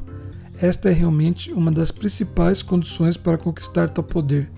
[0.57, 4.49] Esta é realmente uma das principais condições para conquistar tal poder.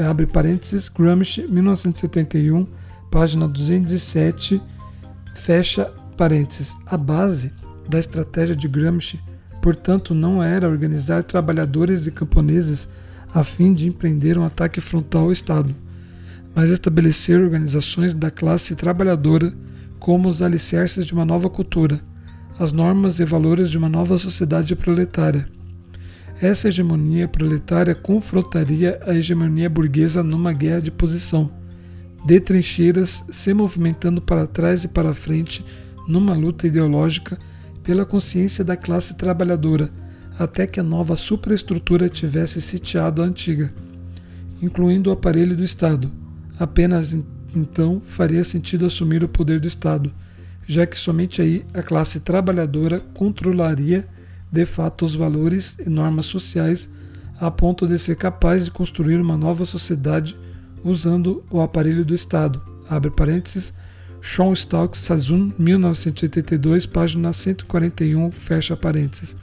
[0.00, 2.66] Abre parênteses, Gramsci, 1971,
[3.10, 4.60] página 207,
[5.34, 6.76] fecha parênteses.
[6.86, 7.52] A base
[7.88, 9.20] da estratégia de Gramsci,
[9.60, 12.88] portanto, não era organizar trabalhadores e camponeses
[13.34, 15.74] a fim de empreender um ataque frontal ao Estado,
[16.54, 19.52] mas estabelecer organizações da classe trabalhadora
[19.98, 22.00] como os alicerces de uma nova cultura,
[22.58, 25.59] as normas e valores de uma nova sociedade proletária.
[26.40, 31.50] Essa hegemonia proletária confrontaria a hegemonia burguesa numa guerra de posição
[32.24, 35.64] de trincheiras se movimentando para trás e para frente
[36.06, 37.38] numa luta ideológica
[37.82, 39.90] pela consciência da classe trabalhadora,
[40.38, 43.72] até que a nova superestrutura tivesse sitiado a antiga,
[44.62, 46.10] incluindo o aparelho do Estado.
[46.58, 47.16] Apenas
[47.54, 50.12] então faria sentido assumir o poder do Estado,
[50.66, 54.06] já que somente aí a classe trabalhadora controlaria
[54.50, 56.88] de fato os valores e normas sociais
[57.40, 60.36] a ponto de ser capaz de construir uma nova sociedade
[60.84, 62.60] usando o aparelho do Estado.
[62.88, 63.72] Abre parênteses,
[64.20, 69.34] Sean Stalk Sazun, 1982, página 141, fecha parênteses.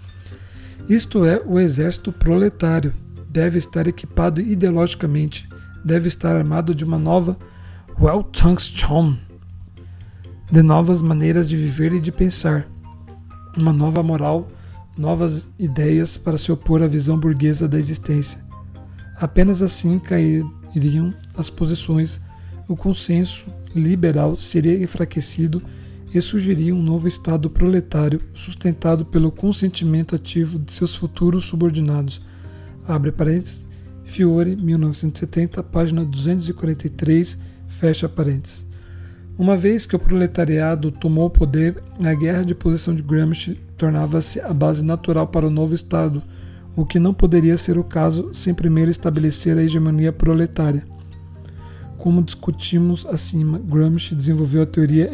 [0.88, 2.94] Isto é, o exército proletário.
[3.30, 5.50] Deve estar equipado ideologicamente,
[5.84, 7.38] deve estar armado de uma nova
[8.00, 9.20] Weltanschauung,
[10.52, 12.68] de novas maneiras de viver e de pensar,
[13.56, 14.50] uma nova moral,
[14.98, 18.44] novas ideias para se opor à visão burguesa da existência.
[19.19, 22.19] Apenas assim cairiam as posições,
[22.68, 23.45] o consenso
[23.76, 25.61] liberal seria enfraquecido
[26.14, 32.22] e surgiria um novo Estado proletário sustentado pelo consentimento ativo de seus futuros subordinados.
[32.88, 33.68] Abre parênteses,
[34.03, 37.38] Fiore, 1970, página 243,
[37.68, 38.66] fecha parênteses.
[39.38, 44.41] Uma vez que o proletariado tomou o poder, a guerra de posição de Gramsci tornava-se
[44.41, 46.23] a base natural para o novo Estado,
[46.76, 50.84] o que não poderia ser o caso sem primeiro estabelecer a hegemonia proletária.
[51.99, 55.11] Como discutimos acima, Gramsci desenvolveu a teoria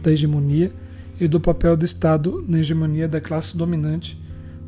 [0.00, 0.72] da hegemonia
[1.18, 4.16] e do papel do Estado na hegemonia da classe dominante,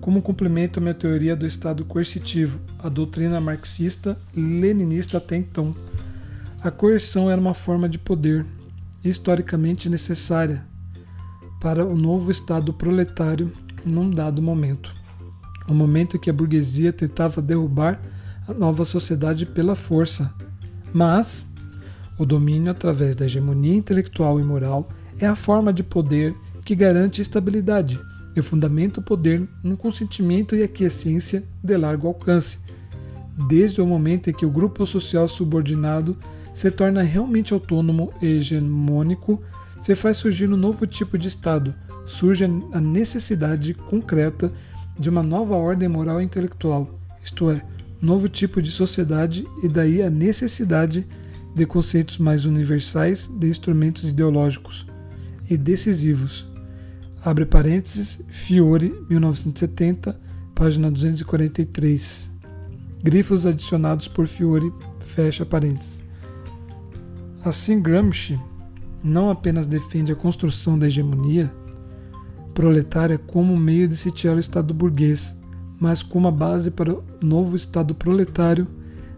[0.01, 5.72] como complemento à minha teoria do Estado coercitivo, a doutrina marxista-leninista até então.
[6.60, 8.44] A coerção era uma forma de poder,
[9.05, 10.66] historicamente necessária,
[11.60, 13.52] para o novo Estado proletário
[13.85, 14.97] num dado momento
[15.68, 18.01] o momento em que a burguesia tentava derrubar
[18.47, 20.32] a nova sociedade pela força.
[20.93, 21.47] Mas
[22.18, 27.20] o domínio através da hegemonia intelectual e moral é a forma de poder que garante
[27.20, 28.01] estabilidade
[28.35, 32.59] e fundamenta o poder no consentimento e aquiescência de largo alcance.
[33.48, 36.16] Desde o momento em que o grupo social subordinado
[36.57, 39.43] se torna realmente autônomo e hegemônico,
[39.78, 41.74] se faz surgir um novo tipo de Estado,
[42.07, 44.51] surge a necessidade concreta
[44.99, 47.62] de uma nova ordem moral e intelectual, isto é,
[48.01, 51.07] novo tipo de sociedade e daí a necessidade
[51.55, 54.87] de conceitos mais universais de instrumentos ideológicos
[55.51, 56.47] e decisivos.
[57.23, 60.19] Abre parênteses, Fiore, 1970,
[60.55, 62.31] página 243.
[63.03, 66.06] Grifos adicionados por Fiore, fecha parênteses.
[67.47, 68.40] Assim, Gramsci
[69.05, 71.55] não apenas defende a construção da hegemonia,
[72.52, 75.39] proletária como meio de sitiar o Estado burguês,
[75.78, 78.66] mas como a base para o novo Estado proletário,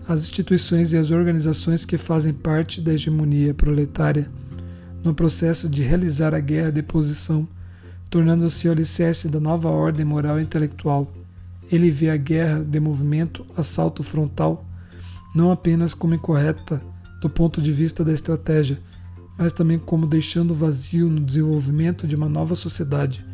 [0.07, 4.31] as instituições e as organizações que fazem parte da hegemonia proletária.
[5.03, 7.49] no processo de realizar a guerra de posição,
[8.11, 11.11] tornando-se o alicerce da nova ordem moral e intelectual.
[11.73, 14.67] Ele vê a guerra de movimento, assalto frontal,
[15.35, 16.83] não apenas como incorreta
[17.21, 18.79] do ponto de vista da estratégia,
[19.37, 23.25] mas também como deixando vazio no desenvolvimento de uma nova sociedade.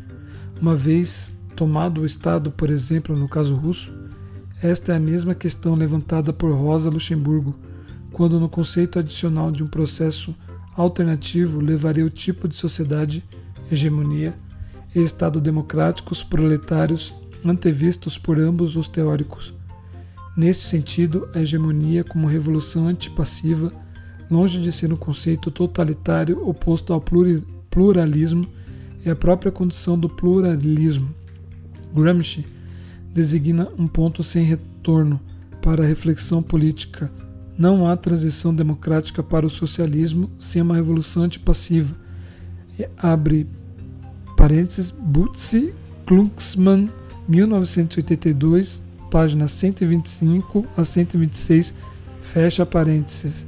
[0.61, 3.91] Uma vez tomado o Estado, por exemplo, no caso russo,
[4.61, 7.55] esta é a mesma questão levantada por Rosa Luxemburgo,
[8.11, 10.35] quando no conceito adicional de um processo
[10.75, 13.23] alternativo levaria o tipo de sociedade,
[13.71, 14.33] hegemonia
[14.93, 17.13] e Estado democráticos proletários
[17.43, 19.53] antevistos por ambos os teóricos.
[20.35, 23.71] Neste sentido, a hegemonia como revolução antipassiva,
[24.29, 27.01] longe de ser um conceito totalitário oposto ao
[27.69, 28.45] pluralismo,
[29.05, 31.13] é a própria condição do pluralismo.
[31.93, 32.45] Gramsci
[33.13, 35.21] designa um ponto sem retorno
[35.61, 37.09] para a reflexão política.
[37.57, 41.95] Não há transição democrática para o socialismo sem uma revolução antipassiva.
[42.97, 43.47] Abre
[44.35, 45.73] parênteses, Butzi
[46.05, 46.89] Klucksmann
[47.27, 51.73] 1982, páginas 125 a 126,
[52.21, 53.45] fecha parênteses.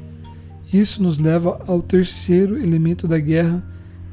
[0.71, 3.63] Isso nos leva ao terceiro elemento da guerra,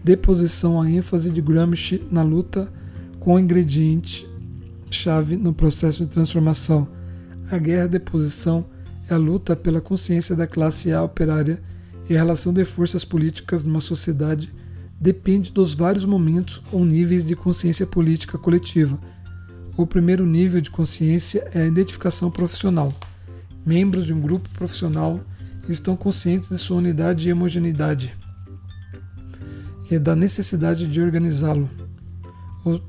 [0.02, 2.72] deposição à ênfase de Gramsci na luta
[3.18, 4.28] com o ingrediente
[4.90, 6.86] chave no processo de transformação.
[7.50, 8.64] A guerra de posição
[9.08, 11.60] é a luta pela consciência da classe A operária
[12.08, 14.52] e a relação de forças políticas numa sociedade
[15.00, 18.98] depende dos vários momentos ou níveis de consciência política coletiva
[19.76, 22.92] o primeiro nível de consciência é a identificação profissional.
[23.66, 25.20] Membros de um grupo profissional
[25.68, 28.14] estão conscientes de sua unidade e homogeneidade
[29.90, 31.68] e da necessidade de organizá-lo.
[32.64, 32.80] O...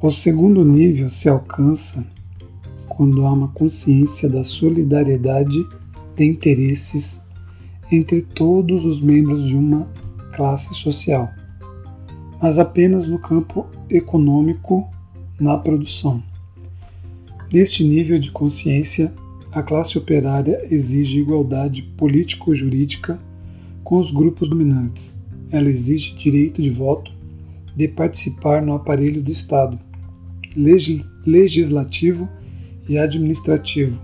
[0.00, 2.04] o segundo nível se alcança
[2.88, 5.66] quando há uma consciência da solidariedade
[6.16, 7.20] de interesses
[7.90, 9.86] entre todos os membros de uma
[10.34, 11.30] classe social
[12.40, 14.88] mas apenas no campo econômico,
[15.38, 16.22] na produção.
[17.52, 19.12] Neste nível de consciência,
[19.50, 23.18] a classe operária exige igualdade político-jurídica
[23.82, 25.18] com os grupos dominantes.
[25.50, 27.10] Ela exige direito de voto,
[27.74, 29.78] de participar no aparelho do Estado,
[31.24, 32.28] legislativo
[32.88, 33.98] e administrativo,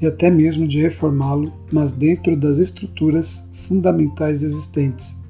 [0.00, 5.21] e até mesmo de reformá-lo, mas dentro das estruturas fundamentais existentes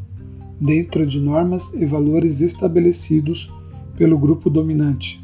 [0.62, 3.50] dentro de normas e valores estabelecidos
[3.96, 5.20] pelo grupo dominante.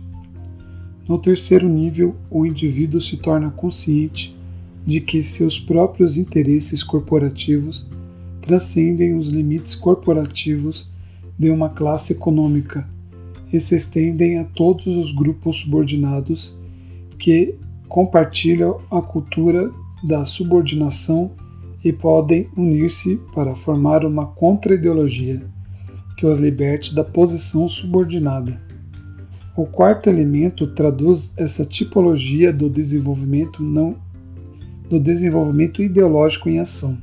[1.09, 4.37] No terceiro nível, o indivíduo se torna consciente
[4.85, 7.87] de que seus próprios interesses corporativos
[8.43, 10.91] transcendem os limites corporativos
[11.39, 12.89] de uma classe econômica
[13.53, 16.53] e se estendem a todos os grupos subordinados
[17.17, 17.55] que
[17.89, 19.71] compartilham a cultura
[20.03, 21.31] da subordinação
[21.85, 25.43] e podem unir-se para formar uma contra-ideologia
[26.17, 28.61] que os liberte da posição subordinada.
[29.57, 33.97] O quarto elemento traduz essa tipologia do desenvolvimento não
[34.89, 36.97] do desenvolvimento ideológico em ação.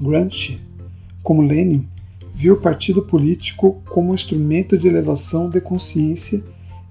[0.00, 0.58] Gramsci,
[1.22, 1.86] como Lenin,
[2.34, 6.42] viu o partido político como instrumento de elevação de consciência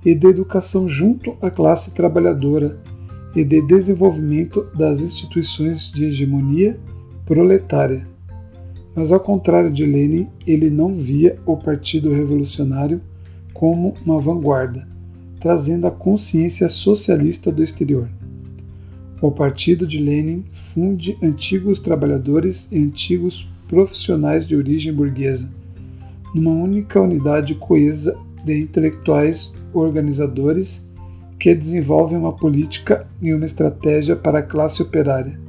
[0.05, 2.79] e de educação junto à classe trabalhadora
[3.35, 6.79] e de desenvolvimento das instituições de hegemonia
[7.25, 8.07] proletária.
[8.95, 13.01] Mas, ao contrário de Lenin, ele não via o Partido Revolucionário
[13.53, 14.87] como uma vanguarda,
[15.39, 18.07] trazendo a consciência socialista do exterior.
[19.21, 25.49] O partido de Lenin funde antigos trabalhadores e antigos profissionais de origem burguesa,
[26.35, 30.85] numa única unidade coesa de intelectuais organizadores
[31.39, 35.39] que desenvolvem uma política e uma estratégia para a classe operária.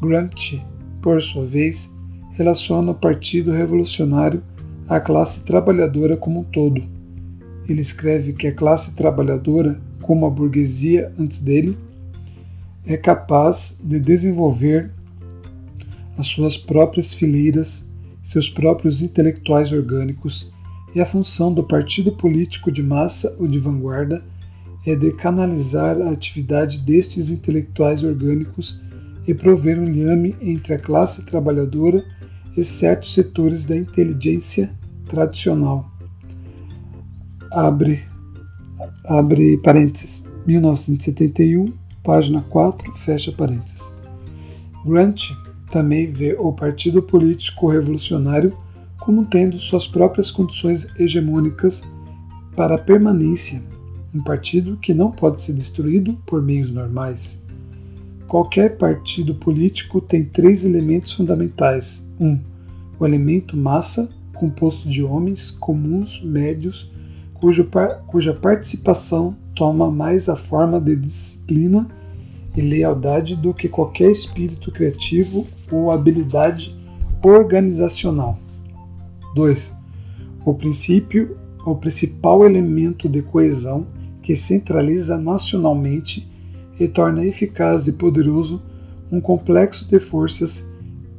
[0.00, 0.60] Gramsci
[1.02, 1.92] por sua vez,
[2.32, 4.42] relaciona o Partido Revolucionário
[4.88, 6.82] à classe trabalhadora como um todo.
[7.68, 11.76] Ele escreve que a classe trabalhadora, como a burguesia antes dele,
[12.86, 14.90] é capaz de desenvolver
[16.16, 17.88] as suas próprias fileiras,
[18.22, 20.50] seus próprios intelectuais orgânicos,
[20.94, 24.22] e a função do partido político de massa ou de vanguarda
[24.86, 28.78] é de canalizar a atividade destes intelectuais orgânicos
[29.26, 32.04] e prover um liame entre a classe trabalhadora
[32.56, 34.70] e certos setores da inteligência
[35.06, 35.90] tradicional.
[37.50, 38.02] Abre,
[39.04, 41.66] abre parênteses, 1971,
[42.02, 43.80] página 4, fecha parênteses.
[44.84, 45.30] Grant
[45.70, 48.56] também vê o Partido Político Revolucionário
[48.98, 51.82] como tendo suas próprias condições hegemônicas
[52.54, 53.62] para a permanência,
[54.14, 57.41] um partido que não pode ser destruído por meios normais
[58.32, 62.02] qualquer partido político tem três elementos fundamentais.
[62.18, 62.26] 1.
[62.26, 62.40] Um,
[62.98, 66.90] o elemento massa, composto de homens comuns médios,
[67.34, 67.68] cujo,
[68.06, 71.86] cuja participação toma mais a forma de disciplina
[72.56, 76.74] e lealdade do que qualquer espírito criativo ou habilidade
[77.22, 78.38] organizacional.
[79.34, 79.76] 2.
[80.42, 81.36] O princípio,
[81.66, 83.86] o principal elemento de coesão
[84.22, 86.31] que centraliza nacionalmente
[86.78, 88.62] e torna eficaz e poderoso
[89.10, 90.68] um complexo de forças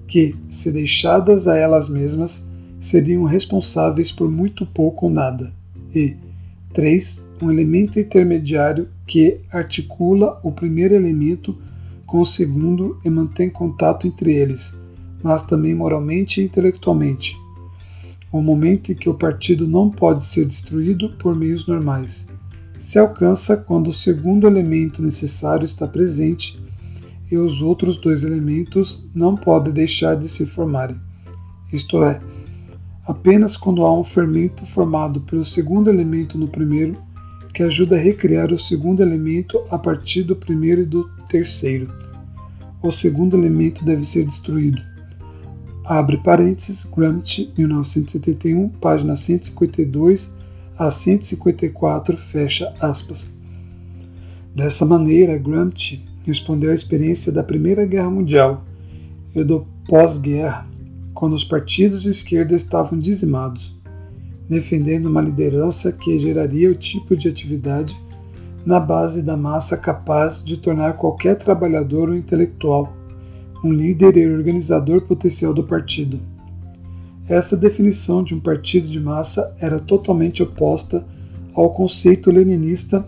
[0.08, 2.44] que, se deixadas a elas mesmas,
[2.82, 5.54] seriam responsáveis por muito pouco ou nada.
[5.94, 6.16] E
[6.74, 11.58] 3 um elemento intermediário que articula o primeiro elemento
[12.06, 14.74] com o segundo e mantém contato entre eles,
[15.22, 17.36] mas também moralmente e intelectualmente.
[18.32, 22.26] O momento em que o partido não pode ser destruído por meios normais.
[22.84, 26.62] Se alcança quando o segundo elemento necessário está presente
[27.32, 30.98] e os outros dois elementos não podem deixar de se formarem.
[31.72, 32.20] Isto é,
[33.08, 37.02] apenas quando há um fermento formado pelo segundo elemento no primeiro
[37.54, 41.88] que ajuda a recriar o segundo elemento a partir do primeiro e do terceiro.
[42.84, 44.82] O segundo elemento deve ser destruído.
[45.86, 50.43] Abre parênteses, Gramsci, 1971, página 152
[50.78, 53.30] a 154, fecha aspas.
[54.56, 58.64] Dessa maneira, Gramsci respondeu à experiência da Primeira Guerra Mundial
[59.36, 60.68] e do pós-guerra,
[61.14, 63.74] quando os partidos de esquerda estavam dizimados
[64.48, 67.98] defendendo uma liderança que geraria o tipo de atividade
[68.66, 72.94] na base da massa capaz de tornar qualquer trabalhador ou intelectual
[73.64, 76.20] um líder e organizador potencial do partido.
[77.28, 81.06] Essa definição de um partido de massa era totalmente oposta
[81.54, 83.06] ao conceito leninista,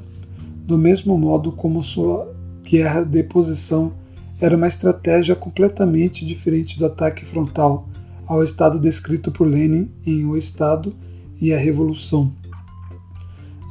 [0.66, 2.34] do mesmo modo como sua
[2.64, 3.94] guerra de posição
[4.40, 7.88] era uma estratégia completamente diferente do ataque frontal
[8.28, 10.94] ao Estado descrito por Lenin em O Estado
[11.40, 12.34] e a Revolução.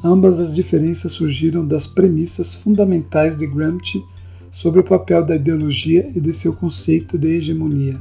[0.03, 4.03] Ambas as diferenças surgiram das premissas fundamentais de Gramsci
[4.51, 7.99] sobre o papel da ideologia e de seu conceito de hegemonia.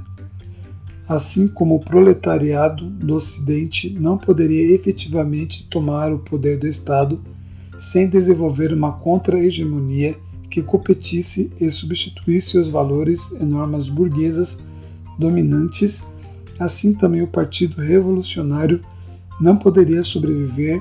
[1.07, 7.21] Assim como o proletariado do Ocidente não poderia efetivamente tomar o poder do Estado
[7.79, 10.17] sem desenvolver uma contra-hegemonia
[10.51, 14.59] que competisse e substituísse os valores e normas burguesas
[15.19, 16.03] dominantes,
[16.59, 18.81] assim também o Partido Revolucionário
[19.41, 20.81] não poderia sobreviver,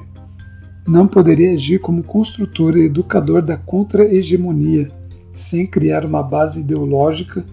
[0.87, 4.91] não poderia agir como construtor e educador da contra-hegemonia,
[5.33, 7.45] sem criar uma base ideológica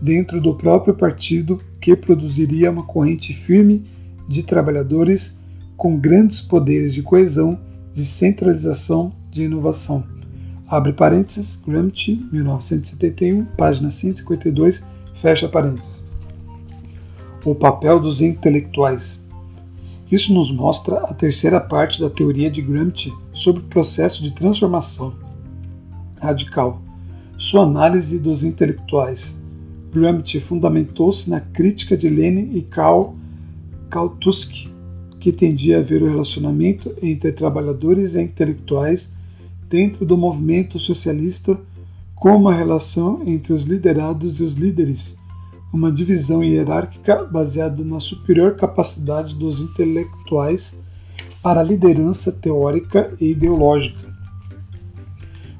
[0.00, 3.84] dentro do próprio partido que produziria uma corrente firme
[4.28, 5.36] de trabalhadores
[5.76, 7.58] com grandes poderes de coesão,
[7.92, 10.04] de centralização, de inovação.
[10.68, 14.82] Abre parênteses, Gramsci, 1971, página 152,
[15.16, 16.04] fecha parênteses.
[17.44, 19.20] O papel dos intelectuais.
[20.10, 25.12] Isso nos mostra a terceira parte da teoria de Gramsci sobre o processo de transformação
[26.20, 26.80] radical,
[27.36, 29.41] sua análise dos intelectuais.
[29.92, 33.14] Gramsci fundamentou-se na crítica de Lenin e Karl
[33.90, 34.70] Kautsky,
[35.20, 39.12] que tendia a ver o relacionamento entre trabalhadores e intelectuais
[39.68, 41.58] dentro do movimento socialista
[42.14, 45.16] como uma relação entre os liderados e os líderes
[45.72, 50.78] uma divisão hierárquica baseada na superior capacidade dos intelectuais
[51.42, 54.12] para a liderança teórica e ideológica,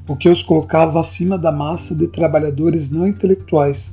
[0.06, 3.92] o que os colocava acima da massa de trabalhadores não intelectuais.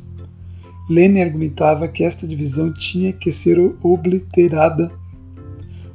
[0.89, 4.91] Lenin argumentava que esta divisão tinha que ser obliterada.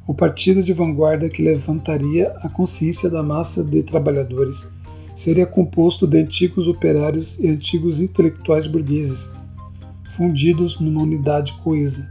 [0.07, 4.65] O partido de vanguarda que levantaria a consciência da massa de trabalhadores
[5.17, 9.29] seria composto de antigos operários e antigos intelectuais burgueses
[10.17, 12.09] fundidos numa unidade coesa.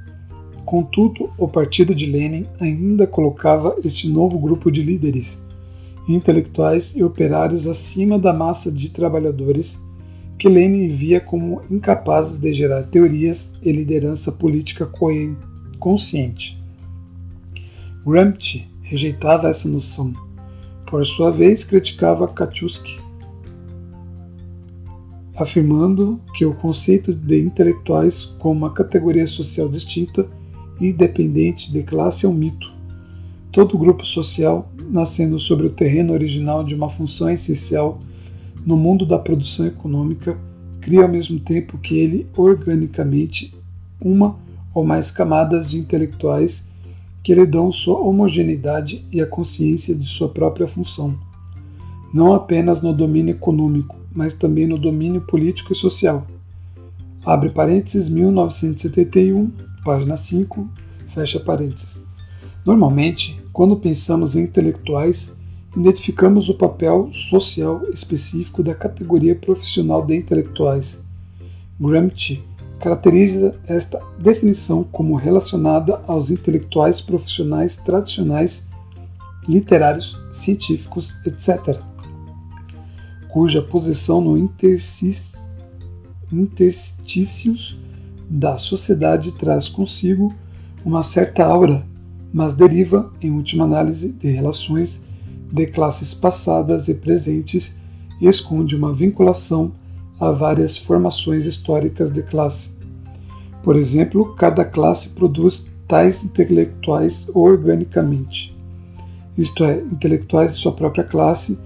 [0.66, 5.42] Contudo, o partido de Lenin ainda colocava este novo grupo de líderes,
[6.08, 9.80] intelectuais e operários acima da massa de trabalhadores
[10.44, 14.86] que Lenin via como incapazes de gerar teorias e liderança política
[15.80, 16.62] consciente.
[18.06, 20.14] Gramsci rejeitava essa noção.
[20.86, 23.00] Por sua vez, criticava Kautsky,
[25.34, 30.28] afirmando que o conceito de intelectuais como uma categoria social distinta
[30.78, 32.70] e independente de classe é um mito.
[33.50, 38.02] Todo grupo social, nascendo sobre o terreno original de uma função essencial
[38.66, 40.38] no mundo da produção econômica,
[40.80, 43.54] cria ao mesmo tempo que ele organicamente
[44.00, 44.36] uma
[44.74, 46.68] ou mais camadas de intelectuais
[47.24, 51.18] que lhe dão sua homogeneidade e a consciência de sua própria função,
[52.14, 56.28] não apenas no domínio econômico, mas também no domínio político e social.
[57.26, 59.50] Abre parênteses 1971,
[59.86, 60.68] página 5,
[61.08, 62.04] fecha parênteses.
[62.66, 65.34] Normalmente, quando pensamos em intelectuais,
[65.76, 71.02] identificamos o papel social específico da categoria profissional de intelectuais.
[71.80, 72.44] Gramsci
[72.80, 78.68] caracteriza esta definição como relacionada aos intelectuais profissionais tradicionais,
[79.48, 81.80] literários, científicos, etc.,
[83.30, 84.38] cuja posição no
[86.32, 87.76] interstícios
[88.30, 90.34] da sociedade traz consigo
[90.86, 91.84] uma certa aura,
[92.32, 95.02] mas deriva, em última análise, de relações
[95.52, 97.78] de classes passadas e presentes
[98.20, 99.72] e esconde uma vinculação
[100.20, 102.70] a várias formações históricas de classe.
[103.62, 108.56] Por exemplo, cada classe produz tais intelectuais organicamente,
[109.38, 111.58] isto é, intelectuais de sua própria classe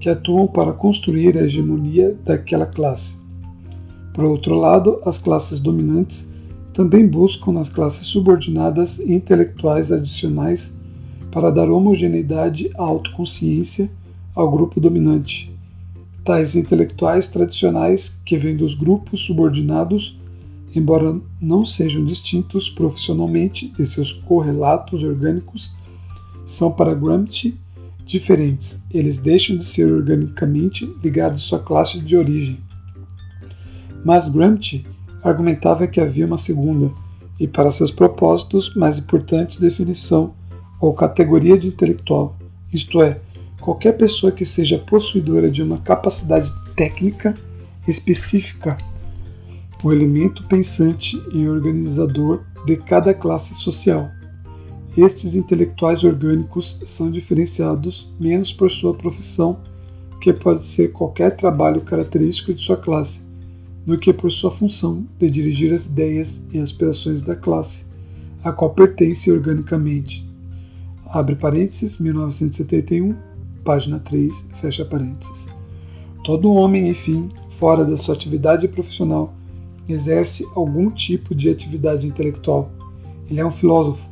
[0.00, 3.16] que atuam para construir a hegemonia daquela classe.
[4.14, 6.28] Por outro lado, as classes dominantes
[6.72, 10.72] também buscam nas classes subordinadas intelectuais adicionais
[11.30, 13.90] para dar homogeneidade à autoconsciência
[14.34, 15.52] ao grupo dominante.
[16.24, 20.18] Tais intelectuais tradicionais que vêm dos grupos subordinados,
[20.74, 25.70] embora não sejam distintos profissionalmente de seus correlatos orgânicos,
[26.46, 27.58] são para Gramsci
[28.06, 28.82] diferentes.
[28.90, 32.58] Eles deixam de ser organicamente ligados à sua classe de origem.
[34.04, 34.86] Mas Gramsci
[35.22, 36.90] argumentava que havia uma segunda,
[37.38, 40.34] e para seus propósitos, mais importante definição
[40.80, 42.36] ou categoria de intelectual,
[42.72, 43.20] isto é,
[43.60, 47.34] qualquer pessoa que seja possuidora de uma capacidade técnica
[47.86, 48.76] específica,
[49.82, 54.10] o elemento pensante e organizador de cada classe social.
[54.96, 59.60] Estes intelectuais orgânicos são diferenciados menos por sua profissão,
[60.20, 63.20] que pode ser qualquer trabalho característico de sua classe,
[63.86, 67.84] do que por sua função de dirigir as ideias e aspirações da classe,
[68.42, 70.27] a qual pertence organicamente.
[71.10, 73.14] Abre parênteses, 1971,
[73.64, 74.30] página 3,
[74.60, 75.48] fecha parênteses.
[76.22, 79.32] Todo homem, enfim, fora da sua atividade profissional,
[79.88, 82.70] exerce algum tipo de atividade intelectual.
[83.30, 84.06] Ele é um filósofo,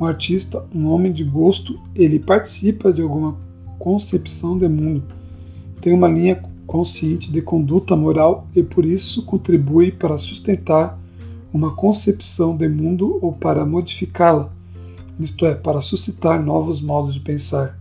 [0.00, 3.36] um artista, um homem de gosto, ele participa de alguma
[3.78, 5.04] concepção de mundo,
[5.80, 10.98] tem uma linha consciente de conduta moral e por isso contribui para sustentar
[11.52, 14.55] uma concepção de mundo ou para modificá-la,
[15.18, 17.78] isto é, para suscitar novos modos de pensar.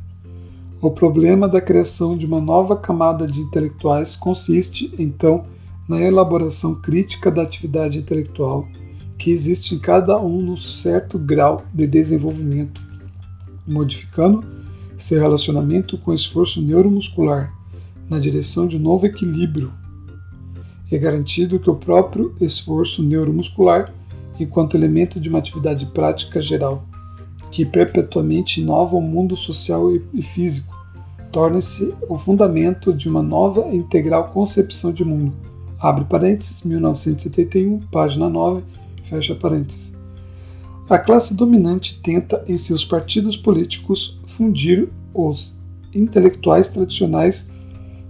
[0.81, 5.45] O problema da criação de uma nova camada de intelectuais consiste, então,
[5.87, 8.67] na elaboração crítica da atividade intelectual
[9.17, 12.81] que existe em cada um num certo grau de desenvolvimento,
[13.65, 14.43] modificando
[14.97, 17.53] seu relacionamento com o esforço neuromuscular
[18.09, 19.71] na direção de um novo equilíbrio.
[20.91, 23.91] É garantido que o próprio esforço neuromuscular,
[24.39, 26.85] enquanto elemento de uma atividade prática geral,
[27.55, 30.75] que perpetuamente inova o mundo social e físico,
[31.31, 35.31] torne-se o fundamento de uma nova e integral concepção de mundo.
[35.79, 38.61] Abre parênteses, 1971, página 9,
[39.05, 39.93] Fecha parênteses.
[40.89, 45.55] A classe dominante tenta, em seus partidos políticos, fundir os
[45.93, 47.49] intelectuais tradicionais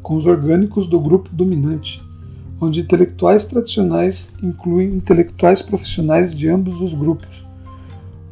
[0.01, 2.01] com os orgânicos do grupo dominante,
[2.59, 7.44] onde intelectuais tradicionais incluem intelectuais profissionais de ambos os grupos,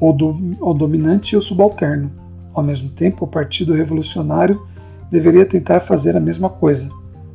[0.09, 0.33] o, do,
[0.73, 2.11] dominante e subalterno.
[2.53, 4.61] Ao mesmo tempo, o Partido Revolucionário
[5.09, 6.89] deveria tentar fazer a mesma coisa.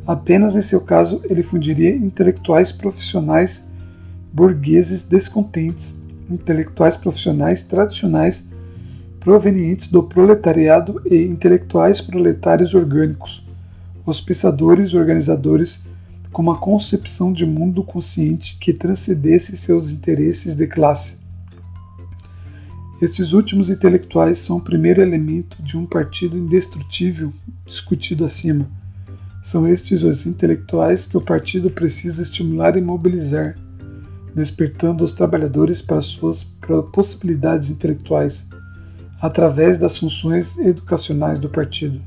[0.07, 3.67] Apenas em seu caso, ele fundiria intelectuais profissionais
[4.31, 5.99] burgueses descontentes,
[6.31, 8.45] intelectuais profissionais tradicionais
[9.19, 13.45] provenientes do proletariado e intelectuais proletários orgânicos,
[14.05, 15.83] os pensadores organizadores
[16.31, 21.18] com uma concepção de mundo consciente que transcendesse seus interesses de classe.
[23.01, 27.33] Estes últimos intelectuais são o primeiro elemento de um partido indestrutível
[27.65, 28.69] discutido acima.
[29.43, 33.57] São estes os intelectuais que o partido precisa estimular e mobilizar
[34.35, 36.45] despertando os trabalhadores para suas
[36.93, 38.47] possibilidades intelectuais
[39.21, 42.01] através das funções educacionais do partido.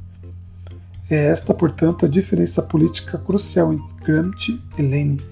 [1.09, 5.30] É esta, portanto, a diferença política crucial entre Gramsci e Lenin.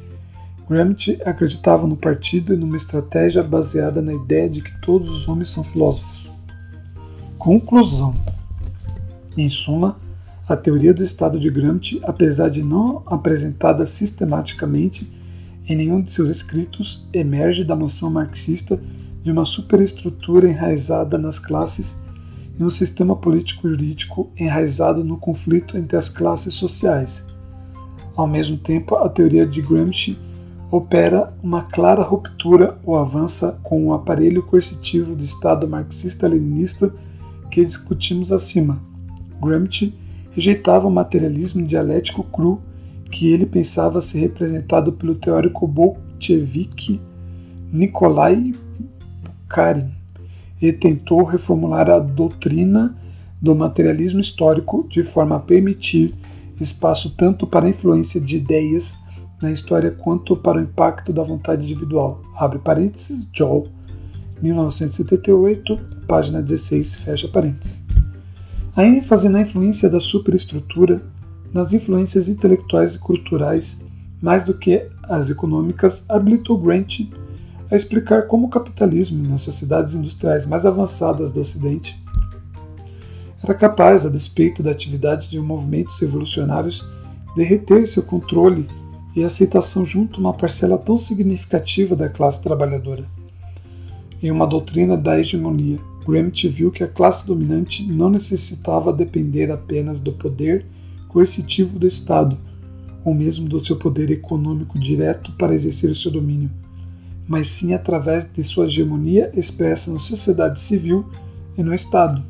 [0.70, 5.50] Gramsci acreditava no partido e numa estratégia baseada na ideia de que todos os homens
[5.50, 6.30] são filósofos.
[7.40, 8.14] Conclusão:
[9.36, 9.98] Em suma,
[10.48, 15.12] a teoria do estado de Gramsci, apesar de não apresentada sistematicamente,
[15.68, 18.80] em nenhum de seus escritos emerge da noção marxista
[19.24, 21.98] de uma superestrutura enraizada nas classes
[22.60, 27.26] e um sistema político-jurídico enraizado no conflito entre as classes sociais.
[28.16, 30.18] Ao mesmo tempo, a teoria de Gramsci
[30.72, 36.94] opera uma clara ruptura ou avança com o aparelho coercitivo do Estado marxista-leninista
[37.50, 38.80] que discutimos acima.
[39.42, 39.94] Gramsci
[40.32, 42.62] rejeitava o materialismo dialético cru
[43.12, 47.02] que ele pensava ser representado pelo teórico bolchevique
[47.72, 48.54] Nikolai
[49.24, 49.92] Bukharin
[50.62, 52.96] e tentou reformular a doutrina
[53.42, 56.14] do materialismo histórico de forma a permitir
[56.60, 59.00] espaço tanto para a influência de ideias
[59.42, 62.22] na história quanto para o impacto da vontade individual.
[62.36, 63.68] Abre parênteses, Joel,
[64.42, 67.84] 1978, página 16, fecha parênteses.
[68.76, 71.02] A ênfase na influência da superestrutura,
[71.54, 73.80] nas influências intelectuais e culturais,
[74.22, 77.00] mais do que as econômicas, habilitou Grant
[77.72, 82.00] a explicar como o capitalismo, nas sociedades industriais mais avançadas do Ocidente,
[83.44, 86.86] era capaz, a despeito da atividade de movimentos revolucionários,
[87.36, 88.68] de reter seu controle
[89.16, 93.06] e aceitação junto uma parcela tão significativa da classe trabalhadora.
[94.22, 100.00] Em uma doutrina da hegemonia, Gramsci viu que a classe dominante não necessitava depender apenas
[100.00, 100.66] do poder
[101.08, 102.38] coercitivo do Estado,
[103.04, 106.50] ou mesmo do seu poder econômico direto para exercer o seu domínio,
[107.28, 111.06] mas sim através de sua hegemonia expressa na sociedade civil
[111.58, 112.24] e no Estado.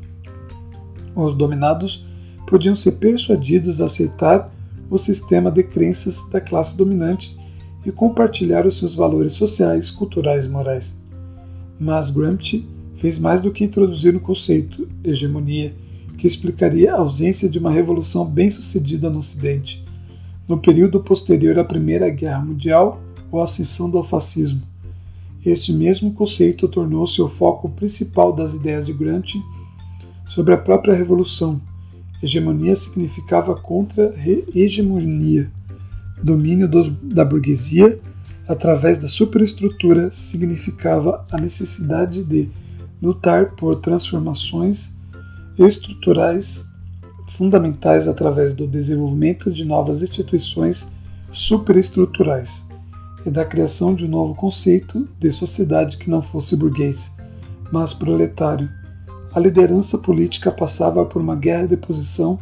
[1.14, 2.04] Os dominados
[2.46, 4.50] podiam ser persuadidos a aceitar
[4.90, 7.38] o sistema de crenças da classe dominante
[7.86, 10.94] e compartilhar os seus valores sociais, culturais e morais.
[11.78, 15.72] Mas Gramsci fez mais do que introduzir um conceito, hegemonia,
[16.18, 19.82] que explicaria a ausência de uma revolução bem-sucedida no Ocidente,
[20.46, 23.00] no período posterior à Primeira Guerra Mundial
[23.32, 24.60] ou à ascensão do fascismo.
[25.46, 29.40] Este mesmo conceito tornou-se o foco principal das ideias de Gramsci
[30.28, 31.58] sobre a própria revolução.
[32.22, 35.50] Hegemonia significava contra-hegemonia.
[36.22, 37.98] Domínio dos, da burguesia
[38.46, 42.48] através da superestrutura significava a necessidade de
[43.00, 44.92] lutar por transformações
[45.58, 46.66] estruturais
[47.28, 50.90] fundamentais através do desenvolvimento de novas instituições
[51.30, 52.64] superestruturais
[53.24, 57.10] e da criação de um novo conceito de sociedade que não fosse burguês,
[57.70, 58.68] mas proletário,
[59.32, 62.38] a liderança política passava por uma guerra de posição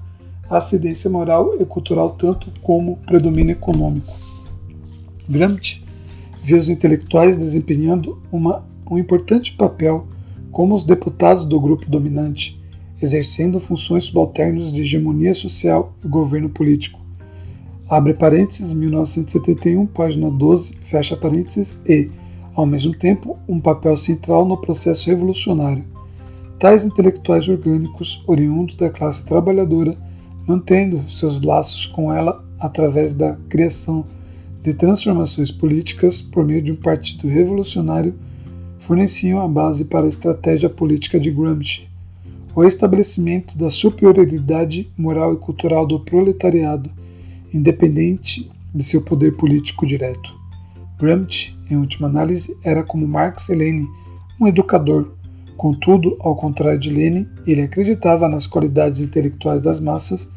[0.48, 4.16] acidência moral e cultural tanto como predomínio econômico.
[5.28, 5.82] Gramsci
[6.43, 10.06] viu os intelectuais desempenhando uma, um importante papel
[10.51, 12.59] como os deputados do grupo dominante,
[13.02, 16.98] exercendo funções subalternas de hegemonia social e governo político.
[17.86, 22.10] Abre parênteses, 1971, página 12, fecha parênteses, e,
[22.55, 25.85] ao mesmo tempo, um papel central no processo revolucionário
[26.59, 29.97] tais intelectuais orgânicos oriundos da classe trabalhadora,
[30.47, 34.05] mantendo seus laços com ela através da criação
[34.62, 38.14] de transformações políticas por meio de um partido revolucionário,
[38.80, 41.89] forneciam a base para a estratégia política de Gramsci,
[42.55, 46.90] o estabelecimento da superioridade moral e cultural do proletariado,
[47.55, 50.35] independente de seu poder político direto.
[50.98, 53.86] Gramsci, em última análise, era como Marx e Lenin,
[54.40, 55.12] um educador,
[55.59, 60.28] Contudo, ao contrário de Lenin, ele acreditava nas qualidades intelectuais das massas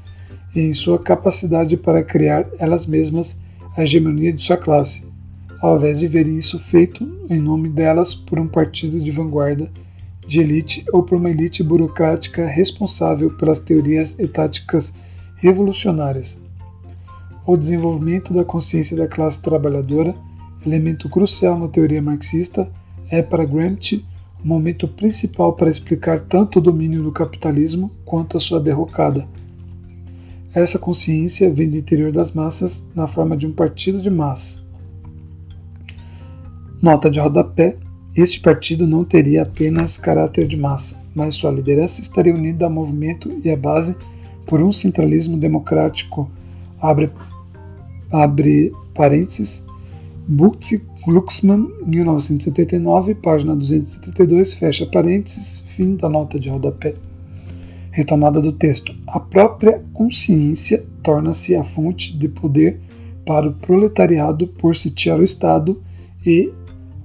[0.55, 3.37] e em sua capacidade para criar elas mesmas
[3.77, 5.05] a hegemonia de sua classe,
[5.61, 9.71] ao invés de ver isso feito em nome delas por um partido de vanguarda,
[10.25, 14.91] de elite ou por uma elite burocrática responsável pelas teorias e táticas
[15.35, 16.35] revolucionárias.
[17.45, 20.15] O desenvolvimento da consciência da classe trabalhadora,
[20.65, 22.67] elemento crucial na teoria marxista,
[23.07, 24.03] é para Gramsci
[24.43, 29.27] momento principal para explicar tanto o domínio do capitalismo quanto a sua derrocada.
[30.53, 34.61] Essa consciência vem do interior das massas na forma de um partido de massa.
[36.81, 37.77] Nota de rodapé:
[38.15, 43.31] este partido não teria apenas caráter de massa, mas sua liderança estaria unida ao movimento
[43.43, 43.95] e à base
[44.45, 46.29] por um centralismo democrático.
[46.81, 47.09] Abre,
[48.11, 49.63] abre parênteses.
[51.03, 56.93] Glucksmann, 1979, página 232, fecha parênteses, fim da nota de rodapé.
[57.89, 58.93] Retomada do texto.
[59.07, 62.79] A própria consciência torna-se a fonte de poder
[63.25, 65.81] para o proletariado por sitiar o Estado
[66.23, 66.51] e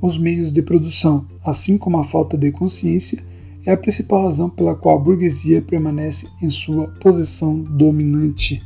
[0.01, 3.19] os meios de produção, assim como a falta de consciência
[3.65, 8.63] é a principal razão pela qual a burguesia permanece em sua posição dominante.